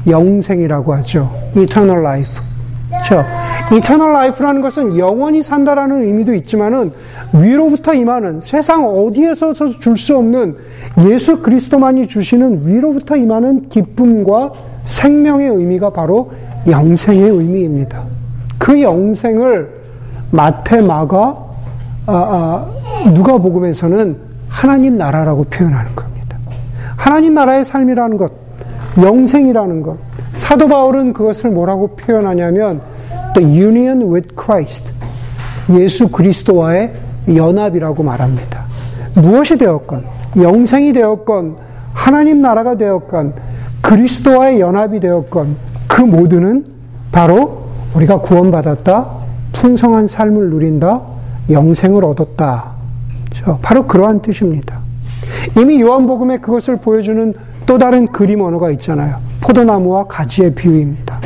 [0.08, 1.32] 영생이라고 하죠.
[1.56, 2.34] eternal life.
[2.90, 3.24] 그렇죠?
[3.74, 6.92] Eternal life라는 것은 영원히 산다라는 의미도 있지만은
[7.34, 10.56] 위로부터 임하는 세상 어디에서도 줄수 없는
[11.08, 14.52] 예수 그리스도만이 주시는 위로부터 임하는 기쁨과
[14.86, 16.32] 생명의 의미가 바로
[16.68, 18.04] 영생의 의미입니다.
[18.58, 19.82] 그 영생을
[20.32, 21.38] 마태, 마가,
[22.06, 24.16] 아, 아, 누가복음에서는
[24.50, 26.38] 하나님 나라라고 표현하는 겁니다.
[26.96, 28.32] 하나님 나라의 삶이라는 것,
[29.02, 29.98] 영생이라는 것.
[30.34, 32.82] 사도 바울은 그것을 뭐라고 표현하냐면
[33.34, 34.84] the union with Christ.
[35.72, 36.94] 예수 그리스도와의
[37.28, 38.64] 연합이라고 말합니다.
[39.16, 40.04] 무엇이 되었건,
[40.38, 41.56] 영생이 되었건,
[41.94, 43.34] 하나님 나라가 되었건,
[43.82, 45.56] 그리스도와의 연합이 되었건,
[45.88, 46.66] 그 모두는
[47.12, 49.10] 바로 우리가 구원받았다,
[49.54, 51.02] 풍성한 삶을 누린다,
[51.50, 52.72] 영생을 얻었다.
[53.62, 54.80] 바로 그러한 뜻입니다.
[55.58, 57.34] 이미 요한복음에 그것을 보여주는
[57.66, 59.18] 또 다른 그림 언어가 있잖아요.
[59.42, 61.20] 포도나무와 가지의 비유입니다.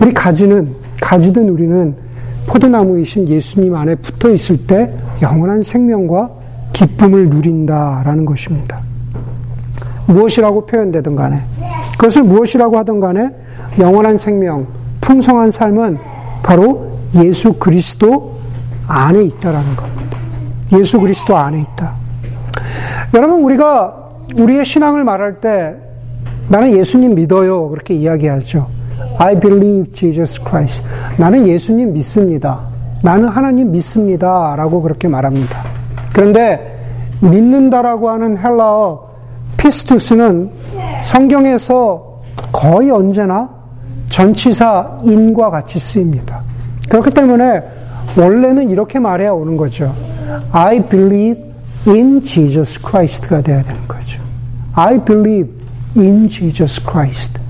[0.00, 0.74] 우리 가지는,
[1.12, 1.94] 가지든 우리는
[2.46, 6.30] 포도나무이신 예수님 안에 붙어 있을 때 영원한 생명과
[6.72, 8.80] 기쁨을 누린다라는 것입니다.
[10.06, 11.38] 무엇이라고 표현되든 간에,
[11.98, 13.28] 그것을 무엇이라고 하든 간에
[13.78, 14.66] 영원한 생명,
[15.02, 15.98] 풍성한 삶은
[16.42, 18.38] 바로 예수 그리스도
[18.88, 20.16] 안에 있다라는 겁니다.
[20.78, 21.92] 예수 그리스도 안에 있다.
[23.12, 23.94] 여러분, 우리가
[24.38, 25.76] 우리의 신앙을 말할 때
[26.48, 27.68] 나는 예수님 믿어요.
[27.68, 28.81] 그렇게 이야기하죠.
[29.18, 30.82] I believe Jesus Christ.
[31.16, 32.60] 나는 예수님 믿습니다.
[33.02, 34.54] 나는 하나님 믿습니다.
[34.56, 35.62] 라고 그렇게 말합니다.
[36.12, 36.72] 그런데
[37.20, 39.10] 믿는다라고 하는 헬라어
[39.56, 40.50] 피스투스는
[41.04, 43.48] 성경에서 거의 언제나
[44.08, 46.40] 전치사 인과 같이 쓰입니다.
[46.88, 47.62] 그렇기 때문에
[48.18, 49.94] 원래는 이렇게 말해야 오는 거죠.
[50.52, 51.42] I believe
[51.86, 54.20] in Jesus Christ가 돼야 되는 거죠.
[54.74, 55.50] I believe
[55.96, 57.41] in Jesus Christ.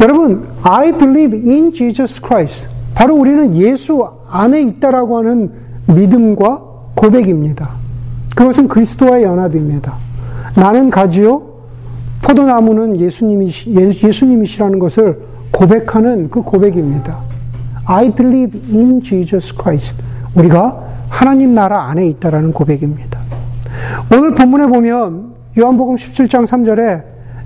[0.00, 2.68] 여러분, I believe in Jesus Christ.
[2.94, 5.50] 바로 우리는 예수 안에 있다라고 하는
[5.86, 6.62] 믿음과
[6.94, 7.70] 고백입니다.
[8.34, 9.94] 그것은 그리스도와의 연합입니다.
[10.56, 11.42] 나는 가지요,
[12.22, 17.18] 포도나무는 예수님이, 예수님이시라는 것을 고백하는 그 고백입니다.
[17.86, 19.96] I believe in Jesus Christ.
[20.34, 23.20] 우리가 하나님 나라 안에 있다라는 고백입니다.
[24.12, 27.04] 오늘 본문에 보면 요한복음 17장 3절에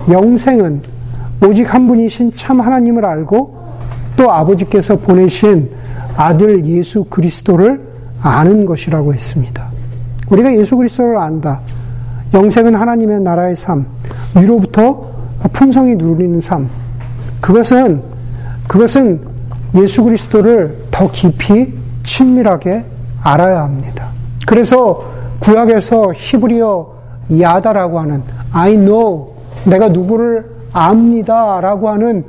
[0.09, 0.81] 영생은
[1.45, 3.57] 오직 한 분이신 참 하나님을 알고
[4.15, 5.69] 또 아버지께서 보내신
[6.17, 7.81] 아들 예수 그리스도를
[8.21, 9.67] 아는 것이라고 했습니다.
[10.29, 11.61] 우리가 예수 그리스도를 안다.
[12.33, 13.85] 영생은 하나님의 나라의 삶,
[14.35, 15.09] 위로부터
[15.53, 16.69] 풍성히 누리는 삶.
[17.41, 18.01] 그것은
[18.67, 19.21] 그것은
[19.75, 21.73] 예수 그리스도를 더 깊이
[22.03, 22.83] 친밀하게
[23.23, 24.07] 알아야 합니다.
[24.45, 24.99] 그래서
[25.39, 26.99] 구약에서 히브리어
[27.39, 28.21] 야다라고 하는
[28.51, 29.33] I know
[29.65, 32.23] 내가 누구를 압니다 라고 하는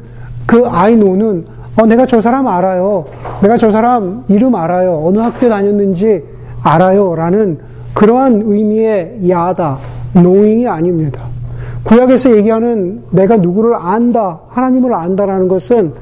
[0.47, 3.05] 그 I know는 어, 내가 저 사람 알아요.
[3.43, 5.03] 내가 저 사람 이름 알아요.
[5.05, 6.23] 어느 학교 다녔는지
[6.63, 7.15] 알아요.
[7.15, 7.59] 라는
[7.95, 9.79] 그러한 의미의 야다,
[10.15, 11.23] knowing이 아닙니다.
[11.85, 15.93] 구약에서 얘기하는 내가 누구를 안다, 하나님을 안다라는 것은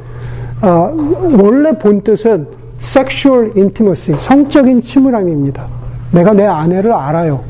[0.63, 0.97] 어,
[1.41, 2.47] 원래 본 뜻은
[2.81, 5.67] sexual intimacy, 성적인 친밀함입니다.
[6.13, 7.41] 내가 내 아내를 알아요.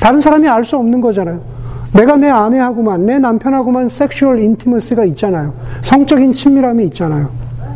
[0.00, 1.40] 다른 사람이 알 수 없는 거잖아요.
[1.92, 5.52] 내가 내 아내하고만, 내 남편하고만 sexual intimacy가 있잖아요.
[5.82, 7.30] 성적인 친밀함이 있잖아요.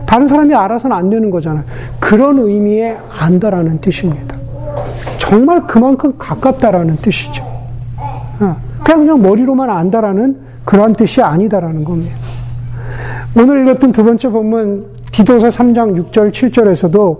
[0.07, 1.64] 다른 사람이 알아서는 안 되는 거잖아요.
[1.98, 4.37] 그런 의미의 안다라는 뜻입니다.
[5.18, 7.42] 정말 그만큼 가깝다라는 뜻이죠.
[8.40, 12.14] 어, 그냥 그냥 머리로만 안다라는 그러한 뜻이 아니다라는 겁니다.
[13.37, 17.18] 오늘 읽었던 두 번째 본문 디도서 3장 6절 7절에서도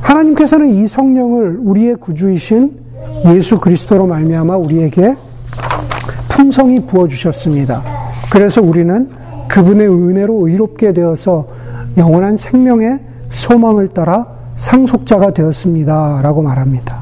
[0.00, 2.72] 하나님께서는 이 성령을 우리의 구주이신
[3.26, 5.14] 예수 그리스도로 말미암아 우리에게
[6.32, 7.82] 풍성히 부어 주셨습니다.
[8.32, 9.08] 그래서 우리는
[9.48, 11.46] 그분의 은혜로 의롭게 되어서
[11.98, 12.98] 영원한 생명의
[13.30, 17.00] 소망을 따라 상속자가 되었습니다 라고 말합니다.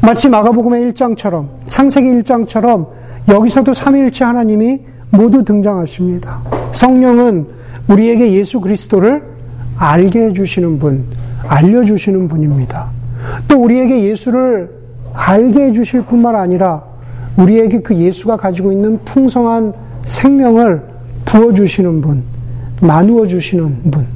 [0.00, 2.86] 마치 마가복음의 1장처럼 창세기 1장처럼
[3.28, 6.40] 여기서도 삼위일체 하나님이 모두 등장하십니다.
[6.72, 7.46] 성령은
[7.88, 9.22] 우리에게 예수 그리스도를
[9.76, 11.04] 알게 해주시는 분,
[11.46, 12.90] 알려주시는 분입니다.
[13.46, 14.70] 또 우리에게 예수를
[15.12, 16.91] 알게 해주실 뿐만 아니라
[17.36, 19.72] 우리에게 그 예수가 가지고 있는 풍성한
[20.06, 20.82] 생명을
[21.24, 22.22] 부어주시는 분,
[22.80, 24.06] 나누어 주시는 분,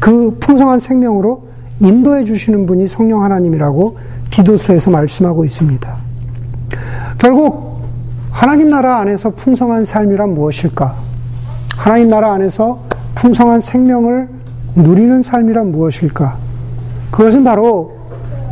[0.00, 1.42] 그 풍성한 생명으로
[1.80, 3.96] 인도해 주시는 분이 성령 하나님이라고
[4.30, 5.96] 디도서에서 말씀하고 있습니다.
[7.18, 7.80] 결국
[8.30, 10.94] 하나님 나라 안에서 풍성한 삶이란 무엇일까?
[11.76, 12.80] 하나님 나라 안에서
[13.14, 14.28] 풍성한 생명을
[14.76, 16.36] 누리는 삶이란 무엇일까?
[17.10, 17.96] 그것은 바로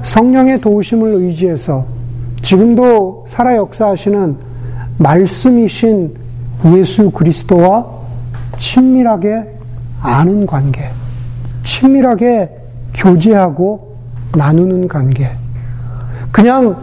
[0.04, 1.84] 성령의 도우심을 의지해서
[2.42, 4.36] 지금도 살아 역사하시는
[4.98, 6.14] 말씀이신
[6.76, 7.86] 예수 그리스도와
[8.58, 9.44] 친밀하게
[10.00, 10.90] 아는 관계,
[11.62, 12.50] 친밀하게
[12.94, 13.96] 교제하고
[14.36, 15.30] 나누는 관계.
[16.30, 16.78] 그냥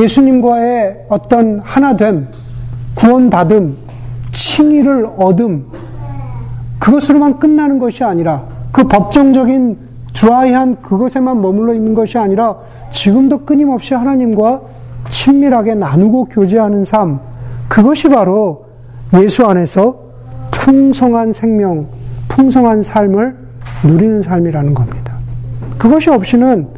[0.00, 2.28] 예수님과의 어떤 하나됨,
[2.94, 3.76] 구원받음,
[4.32, 5.66] 칭의를 얻음,
[6.78, 9.76] 그것으로만 끝나는 것이 아니라 그 법정적인
[10.12, 12.56] 드라이한 그것에만 머물러 있는 것이 아니라
[12.92, 14.60] 지금도 끊임없이 하나님과
[15.10, 17.18] 친밀하게 나누고 교제하는 삶,
[17.68, 18.66] 그것이 바로
[19.14, 19.96] 예수 안에서
[20.50, 21.88] 풍성한 생명,
[22.28, 23.36] 풍성한 삶을
[23.84, 25.14] 누리는 삶이라는 겁니다.
[25.76, 26.68] 그것이 없이는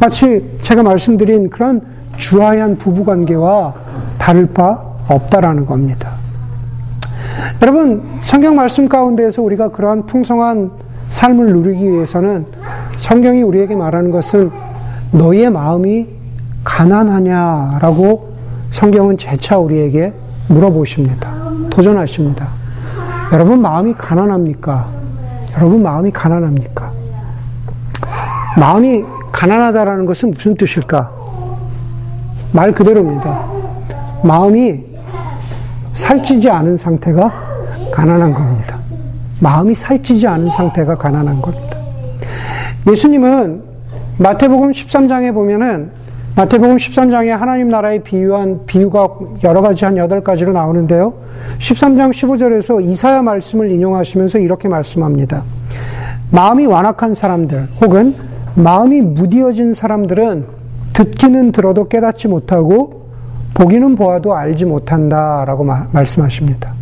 [0.00, 1.82] 마치 제가 말씀드린 그런
[2.16, 3.74] 주하얀 부부 관계와
[4.18, 6.12] 다를 바 없다라는 겁니다.
[7.60, 10.70] 여러분, 성경 말씀 가운데에서 우리가 그러한 풍성한
[11.10, 12.46] 삶을 누리기 위해서는
[12.96, 14.50] 성경이 우리에게 말하는 것은
[15.12, 16.06] 너희의 마음이
[16.64, 18.34] 가난하냐라고
[18.70, 20.12] 성경은 재차 우리에게
[20.48, 21.30] 물어보십니다.
[21.70, 22.48] 도전하십니다.
[23.32, 24.88] 여러분 마음이 가난합니까?
[25.56, 26.92] 여러분 마음이 가난합니까?
[28.58, 31.10] 마음이 가난하다라는 것은 무슨 뜻일까?
[32.52, 33.44] 말 그대로입니다.
[34.22, 34.84] 마음이
[35.92, 37.32] 살찌지 않은 상태가
[37.92, 38.76] 가난한 겁니다.
[39.40, 41.78] 마음이 살찌지 않은 상태가 가난한 겁니다.
[42.88, 43.69] 예수님은
[44.20, 45.90] 마태복음 13장에 보면은
[46.36, 49.08] 마태복음 13장에 하나님 나라의 비유한 비유가
[49.42, 51.14] 여러 가지 한 여덟 가지로 나오는데요.
[51.58, 55.42] 13장 15절에서 이사야 말씀을 인용하시면서 이렇게 말씀합니다.
[56.32, 58.14] 마음이 완악한 사람들 혹은
[58.56, 60.44] 마음이 무디어진 사람들은
[60.92, 63.06] 듣기는 들어도 깨닫지 못하고
[63.54, 66.74] 보기는 보아도 알지 못한다라고 마, 말씀하십니다.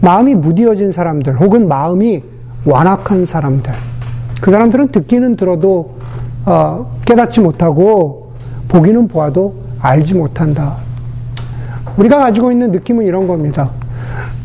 [0.00, 2.22] 마음이 무디어진 사람들 혹은 마음이
[2.64, 3.70] 완악한 사람들
[4.40, 5.98] 그 사람들은 듣기는 들어도
[6.48, 8.32] 어, 깨닫지 못하고
[8.68, 10.76] 보기는 보아도 알지 못한다.
[11.98, 13.70] 우리가 가지고 있는 느낌은 이런 겁니다.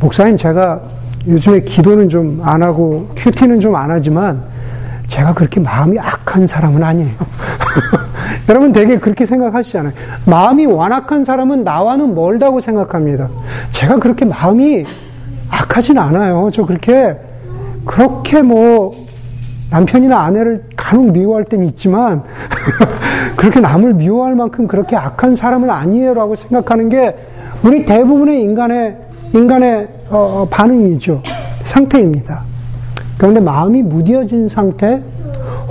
[0.02, 0.82] 목사님, 제가
[1.26, 4.44] 요즘에 기도는 좀 안 하고 큐티는 좀 안 하지만
[5.08, 7.12] 제가 그렇게 마음이 악한 사람은 아니에요.
[8.50, 9.94] 여러분 되게 그렇게 생각하시잖아요.
[10.26, 13.30] 마음이 완악한 사람은 나와는 멀다고 생각합니다.
[13.72, 14.84] 제가 그렇게 마음이
[15.50, 16.50] 악하진 않아요.
[16.52, 17.16] 저 그렇게
[17.86, 18.92] 그렇게 뭐
[19.74, 22.22] 남편이나 아내를 간혹 미워할 때는 있지만
[23.36, 27.16] 그렇게 남을 미워할 만큼 그렇게 악한 사람은 아니에요라고 생각하는 게
[27.64, 28.98] 우리 대부분의 인간의
[29.34, 31.24] 인간의 어, 어, 반응이죠
[31.64, 32.44] 상태입니다.
[33.18, 35.02] 그런데 마음이 무뎌진 상태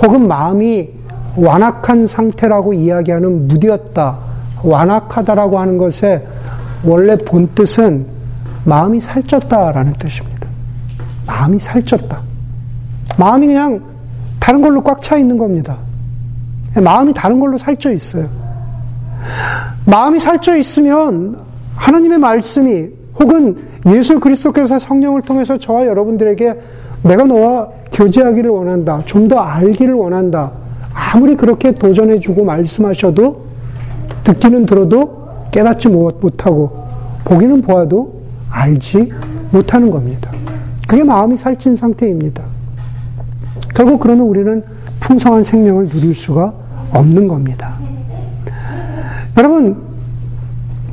[0.01, 0.89] 혹은 마음이
[1.37, 4.17] 완악한 상태라고 이야기하는 무디었다,
[4.63, 6.25] 완악하다라고 하는 것의
[6.83, 8.05] 원래 본 뜻은
[8.65, 10.47] 마음이 살쪘다라는 뜻입니다.
[11.25, 12.17] 마음이 살쪘다.
[13.17, 13.92] 마음이 그냥
[14.43, 15.77] 다른 걸로 꽉 차 있는 겁니다.
[16.75, 18.27] 마음이 다른 걸로 살쪄 있어요.
[19.85, 21.37] 마음이 살쪄 있으면
[21.77, 22.89] 하나님의 말씀이
[23.21, 26.59] 혹은 예수 그리스도께서 성령을 통해서 저와 여러분들에게
[27.03, 29.01] 내가 너와 교제하기를 원한다.
[29.05, 30.51] 좀 더 알기를 원한다.
[30.93, 33.45] 아무리 그렇게 도전해주고 말씀하셔도
[34.25, 36.85] 듣기는 들어도 깨닫지 못하고
[37.23, 39.09] 보기는 보아도 알지
[39.51, 40.29] 못하는 겁니다.
[40.85, 42.52] 그게 마음이 살찐 상태입니다.
[43.73, 44.63] 결국 그러면 우리는
[44.99, 46.53] 풍성한 생명을 누릴 수가
[46.91, 47.75] 없는 겁니다.
[49.37, 49.77] 여러분,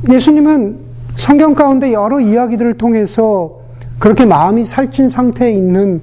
[0.09, 0.77] 예수님은
[1.15, 3.59] 성경 가운데 여러 이야기들을 통해서
[3.99, 6.01] 그렇게 마음이 살찐 상태에 있는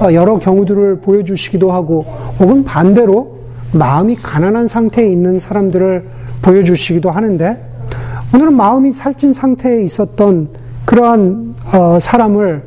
[0.00, 2.04] 어, 여러 경우들을 보여주시기도 하고,
[2.40, 3.38] 혹은 반대로
[3.72, 6.04] 마음이 가난한 상태에 있는 사람들을
[6.42, 7.62] 보여주시기도 하는데,
[8.34, 10.48] 오늘은 마음이 살찐 상태에 있었던
[10.84, 12.62] 그러한 어, 사람을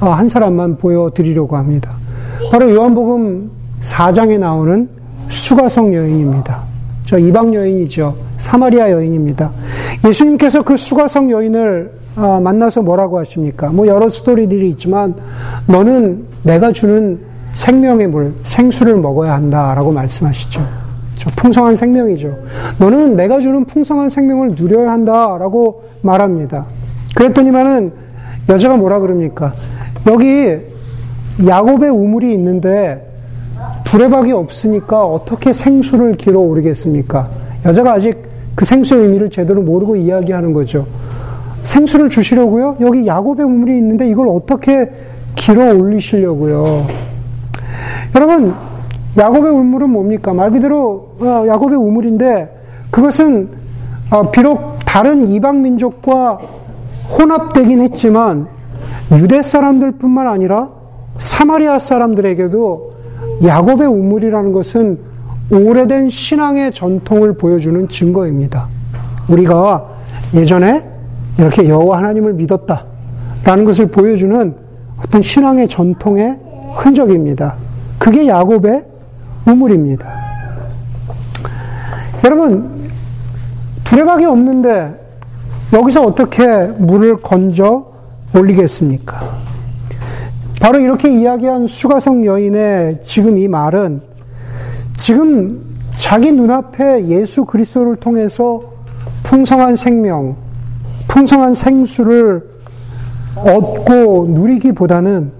[0.00, 2.01] 어, 한 사람만 보여드리려고 합니다.
[2.50, 3.50] 바로 요한복음
[3.82, 4.88] 4장에 나오는
[5.28, 6.62] 수가성 여인입니다.
[7.04, 8.14] 저 이방 여인이죠.
[8.38, 9.50] 사마리아 여인입니다.
[10.06, 13.70] 예수님께서 그 수가성 여인을 어, 만나서 뭐라고 하십니까?
[13.70, 15.14] 뭐 여러 스토리들이 있지만
[15.66, 17.18] 너는 내가 주는
[17.54, 20.60] 생명의 물, 생수를 먹어야 한다라고 말씀하시죠.
[21.36, 22.36] 풍성한 생명이죠.
[22.78, 26.66] 너는 내가 주는 풍성한 생명을 누려야 한다라고 말합니다.
[27.14, 27.92] 그랬더니만은
[28.48, 29.54] 여자가 뭐라 그럽니까?
[30.08, 30.58] 여기
[31.46, 33.08] 야곱의 우물이 있는데
[33.84, 37.28] 두레박이 없으니까 어떻게 생수를 길어 오르겠습니까?
[37.64, 38.16] 여자가 아직
[38.54, 40.86] 그 생수의 의미를 제대로 모르고 이야기하는 거죠.
[41.64, 42.76] 생수를 주시려고요?
[42.80, 44.90] 여기 야곱의 우물이 있는데 이걸 어떻게
[45.34, 46.86] 길어 올리시려고요?
[48.14, 48.54] 여러분,
[49.16, 50.32] 야곱의 우물은 뭡니까?
[50.32, 53.48] 말 그대로 어, 야곱의 우물인데 그것은
[54.10, 56.38] 어, 비록 다른 이방 민족과
[57.18, 58.46] 혼합되긴 했지만
[59.12, 60.68] 유대 사람들뿐만 아니라
[61.18, 62.92] 사마리아 사람들에게도
[63.44, 64.98] 야곱의 우물이라는 것은
[65.50, 68.68] 오래된 신앙의 전통을 보여주는 증거입니다.
[69.28, 69.86] 우리가
[70.34, 70.86] 예전에
[71.38, 74.54] 이렇게 여호와 하나님을 믿었다라는 것을 보여주는
[74.98, 76.38] 어떤 신앙의 전통의
[76.74, 77.56] 흔적입니다.
[77.98, 78.84] 그게 야곱의
[79.46, 80.22] 우물입니다.
[82.24, 82.90] 여러분
[83.84, 85.00] 두레박이 없는데
[85.72, 87.86] 여기서 어떻게 물을 건져
[88.34, 89.51] 올리겠습니까?
[90.62, 94.00] 바로 이렇게 이야기한 수가성 여인의 지금 이 말은
[94.96, 95.60] 지금
[95.96, 98.62] 자기 눈앞에 예수 그리스도를 통해서
[99.24, 100.36] 풍성한 생명,
[101.08, 102.48] 풍성한 생수를
[103.34, 105.32] 얻고 누리기보다는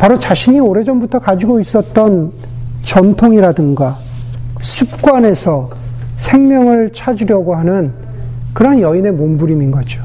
[0.00, 2.32] 바로 자신이 오래전부터 가지고 있었던
[2.82, 3.94] 전통이라든가
[4.60, 5.70] 습관에서
[6.16, 7.92] 생명을 찾으려고 하는
[8.52, 10.02] 그런 여인의 몸부림인 거죠.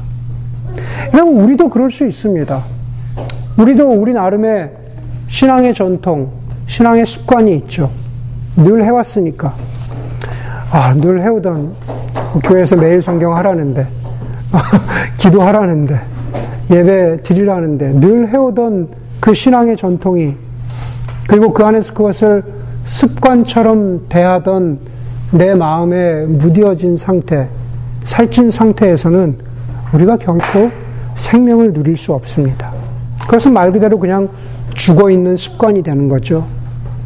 [1.12, 2.79] 여러분, 우리도 그럴 수 있습니다.
[3.60, 4.70] 우리도 우리 나름의
[5.28, 6.30] 신앙의 전통,
[6.66, 7.90] 신앙의 습관이 있죠.
[8.56, 9.54] 늘 해왔으니까.
[10.72, 11.74] 아, 늘 해오던
[12.42, 13.86] 교회에서 매일 성경 하라는데,
[15.18, 16.00] 기도하라는데,
[16.70, 18.88] 예배 드리라는데, 늘 해오던
[19.20, 20.34] 그 신앙의 전통이,
[21.28, 22.42] 그리고 그 안에서 그것을
[22.86, 24.78] 습관처럼 대하던
[25.32, 27.46] 내 마음에 무뎌진 상태,
[28.04, 29.36] 살찐 상태에서는
[29.92, 30.70] 우리가 결코
[31.16, 32.79] 생명을 누릴 수 없습니다.
[33.30, 34.28] 그것은 말 그대로 그냥
[34.74, 36.48] 죽어 있는 습관이 되는 거죠.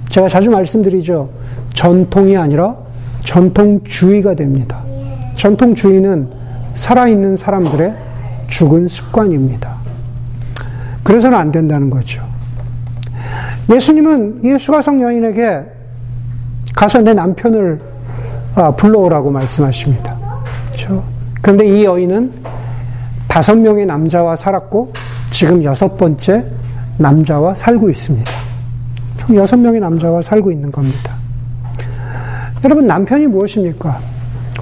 [0.08, 1.28] 제가 자주 말씀드리죠.
[1.74, 2.76] 전통이 아니라
[3.24, 4.80] 전통주의가 됩니다.
[5.34, 6.30] 전통주의는
[6.76, 7.94] 살아있는 사람들의
[8.48, 9.74] 죽은 습관입니다.
[11.02, 12.22] 그래서는 안 된다는 거죠.
[13.70, 15.62] 예수님은 이 수가성 여인에게
[16.74, 17.80] 가서 내 남편을
[18.54, 20.16] 아, 불러오라고 말씀하십니다.
[20.68, 21.04] 그렇죠?
[21.42, 22.32] 그런데 이 여인은
[23.28, 25.03] 다섯 명의 남자와 살았고
[25.34, 26.44] 지금 여섯 번째
[26.96, 28.32] 남자와 살고 있습니다.
[29.16, 31.12] 총 여섯 명의 남자와 살고 있는 겁니다.
[32.62, 33.98] 여러분 남편이 무엇입니까?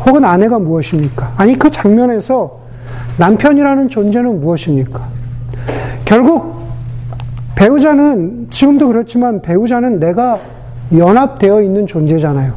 [0.06, 1.34] 혹은 아내가 무엇입니까?
[1.36, 2.58] 아니 그 장면에서
[3.18, 5.06] 남편이라는 존재는 무엇입니까?
[6.06, 6.62] 결국
[7.54, 10.40] 배우자는 지금도 그렇지만 배우자는 내가
[10.96, 12.54] 연합되어 있는 존재잖아요.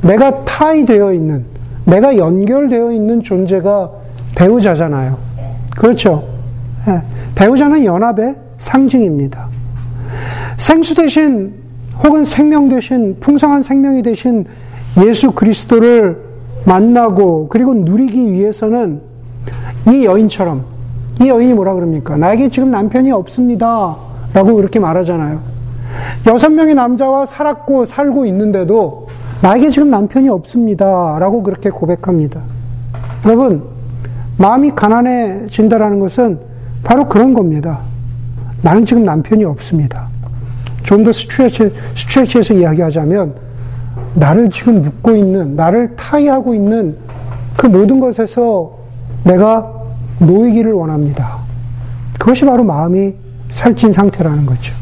[0.00, 1.44] 내가 타이 되어 있는,
[1.84, 3.90] 내가 연결되어 있는 존재가
[4.36, 5.18] 배우자잖아요.
[5.76, 6.26] 그렇죠?
[6.86, 7.02] 네.
[7.34, 9.48] 배우자는 연합의 상징입니다.
[10.58, 11.54] 생수 대신
[12.02, 14.44] 혹은 생명 대신 풍성한 생명이 대신
[15.04, 16.18] 예수 그리스도를
[16.64, 19.00] 만나고 그리고 누리기 위해서는
[19.88, 20.64] 이 여인처럼
[21.20, 22.16] 이 여인이 뭐라 그럽니까?
[22.16, 23.96] 나에게 지금 남편이 없습니다.
[24.32, 25.40] 라고 그렇게 말하잖아요.
[26.26, 29.08] 여섯 명의 남자와 살았고 살고 있는데도
[29.42, 31.18] 나에게 지금 남편이 없습니다.
[31.18, 32.40] 라고 그렇게 고백합니다.
[33.26, 33.64] 여러분,
[34.38, 36.38] 마음이 가난해진다라는 것은
[36.82, 37.80] 바로 그런 겁니다.
[38.62, 40.08] 나는 지금 남편이 없습니다.
[40.82, 43.34] 좀 더 스트레치, 스트레치해서 이야기하자면,
[44.14, 46.96] 나를 지금 묶고 있는, 나를 타이하고 있는
[47.56, 48.76] 그 모든 것에서
[49.24, 49.72] 내가
[50.18, 51.38] 놓이기를 원합니다.
[52.18, 53.14] 그것이 바로 마음이
[53.50, 54.74] 살찐 상태라는 거죠.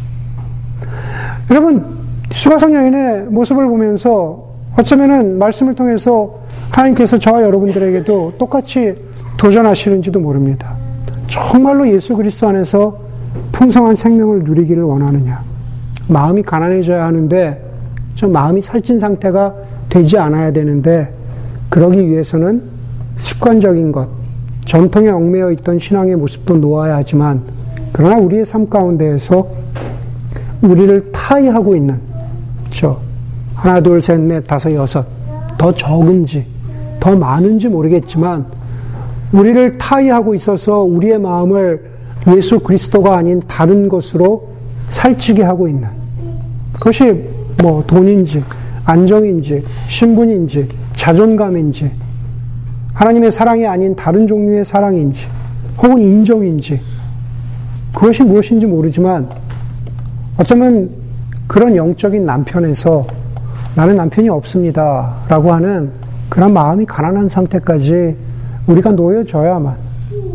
[1.51, 1.85] 여러분,
[2.33, 4.45] 수가성 여인의 모습을 보면서
[4.77, 6.35] 어쩌면은 말씀을 통해서
[6.71, 8.95] 하나님께서 저와 여러분들에게도 똑같이
[9.37, 10.80] 도전하시는지도 모릅니다.
[11.31, 12.99] 정말로 예수 그리스도 안에서
[13.53, 15.43] 풍성한 생명을 누리기를 원하느냐.
[16.09, 17.65] 마음이 가난해져야 하는데,
[18.17, 19.55] 저 마음이 살찐 상태가
[19.89, 21.15] 되지 않아야 되는데,
[21.69, 22.63] 그러기 위해서는
[23.19, 24.09] 습관적인 것,
[24.65, 27.43] 전통에 얽매여 있던 신앙의 모습도 놓아야 하지만,
[27.93, 29.47] 그러나 우리의 삶 가운데에서
[30.63, 32.01] 우리를 타이하고 있는,
[32.73, 32.99] 저,
[33.55, 35.07] 하나, 둘, 셋, 넷, 다섯, 여섯,
[35.57, 36.45] 더 적은지,
[36.99, 38.47] 더 많은지 모르겠지만,
[39.33, 41.91] 우리를 타이하고 있어서 우리의 마음을
[42.37, 44.49] 예수 그리스도가 아닌 다른 것으로
[44.89, 45.89] 살찌게 하고 있는
[46.73, 47.25] 그것이
[47.63, 48.43] 뭐 돈인지
[48.85, 51.91] 안정인지 신분인지 자존감인지
[52.93, 55.27] 하나님의 사랑이 아닌 다른 종류의 사랑인지
[55.79, 56.81] 혹은 인정인지
[57.95, 59.29] 그것이 무엇인지 모르지만
[60.37, 60.91] 어쩌면
[61.47, 63.07] 그런 영적인 남편에서
[63.75, 65.91] 나는 남편이 없습니다 라고 하는
[66.29, 68.17] 그런 마음이 가난한 상태까지
[68.67, 69.77] 우리가 놓여져야만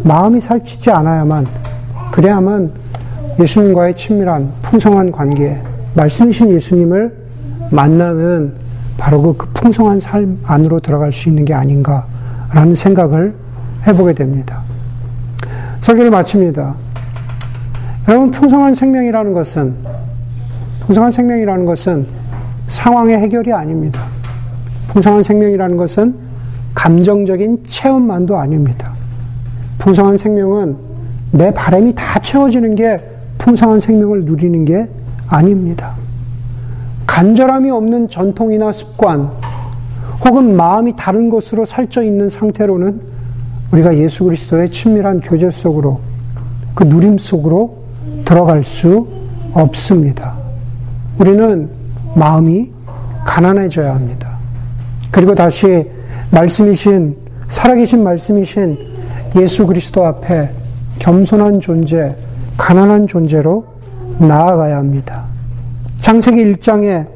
[0.04, 1.46] 마음이 살찌지 않아야만
[2.12, 2.72] 그래야만
[3.40, 5.62] 예수님과의 친밀한 풍성한 관계,
[5.96, 7.14] 말씀이신 예수님을
[7.72, 8.54] 만나는
[8.98, 13.36] 바로 그, 그 풍성한 삶 안으로 들어갈 수 있는 게 아닌가라는 생각을
[13.86, 14.62] 해보게 됩니다.
[15.82, 16.76] 설교를 마칩니다.
[18.08, 19.76] 여러분, 풍성한 생명이라는 것은,
[20.86, 22.08] 풍성한 생명이라는 것은
[22.68, 24.02] 상황의 해결이 아닙니다.
[24.90, 26.25] 풍성한 생명이라는 것은
[26.76, 28.94] 감정적인 체험만도 아닙니다.
[29.80, 30.78] 풍성한 생명은
[31.32, 33.00] 내 바람이 다 채워지는 게
[33.38, 34.88] 풍성한 생명을 누리는 게
[35.28, 35.94] 아닙니다.
[37.08, 39.32] 간절함이 없는 전통이나 습관,
[40.24, 43.00] 혹은 마음이 다른 곳으로 살쪄 있는 상태로는
[43.72, 46.00] 우리가 예수 그리스도의 친밀한 교제 속으로
[46.74, 47.78] 그 누림 속으로
[48.26, 49.08] 들어갈 수
[49.54, 50.36] 없습니다.
[51.20, 51.70] 우리는
[52.16, 52.72] 마음이
[53.24, 54.38] 가난해져야 합니다.
[55.12, 55.95] 그리고 다시
[56.36, 57.16] 말씀이신
[57.48, 58.78] 살아계신 말씀이신
[59.38, 60.50] 예수 그리스도 앞에
[61.00, 62.14] 겸손한 존재,
[62.58, 63.66] 가난한 존재로
[64.20, 65.24] 나아가야 합니다.
[65.98, 67.08] 창세기 1장에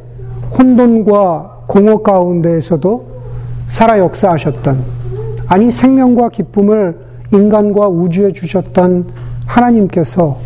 [0.58, 3.10] 혼돈과 공허 가운데에서도
[3.68, 4.84] 살아 역사하셨던
[5.48, 6.98] 아니 생명과 기쁨을
[7.34, 9.06] 인간과 우주에 주셨던
[9.46, 10.38] 하나님께서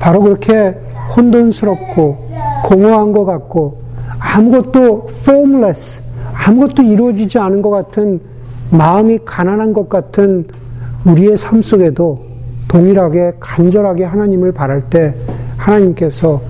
[0.00, 0.76] 바로 그렇게
[1.16, 2.28] 혼돈스럽고
[2.64, 3.80] 공허한 것 같고
[4.18, 6.09] 아무것도 formless
[6.46, 8.20] 아무것도 이루어지지 않은 것 같은
[8.70, 10.46] 마음이 가난한 것 같은
[11.04, 12.24] 우리의 삶 속에도
[12.68, 15.14] 동일하게 간절하게 하나님을 바랄 때
[15.56, 16.40] 하나님께서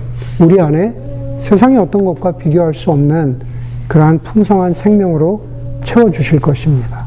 [0.41, 0.95] 우리 안에
[1.41, 3.41] 세상의 어떤 것과 비교할 수 없는
[3.89, 5.43] 그러한 풍성한 생명으로
[5.85, 7.05] 채워주실 것입니다.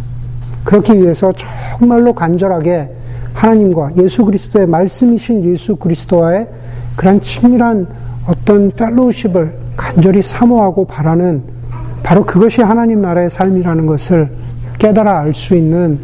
[0.64, 2.90] 그렇기 위해서 정말로 간절하게
[3.34, 6.48] 하나님과 예수 그리스도의 말씀이신 예수 그리스도와의
[6.96, 7.88] 그런 친밀한
[8.28, 11.44] 어떤 펠로우십을 간절히 사모하고 바라는
[12.04, 14.30] 바로 그것이 하나님 나라의 삶이라는 것을
[14.78, 16.00] 깨달아 알 수 있는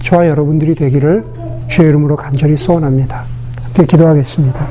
[0.00, 1.24] 저와 여러분들이 되기를
[1.68, 3.24] 주의 이름으로 간절히 소원합니다.
[3.62, 4.66] 함께 기도하겠습니다.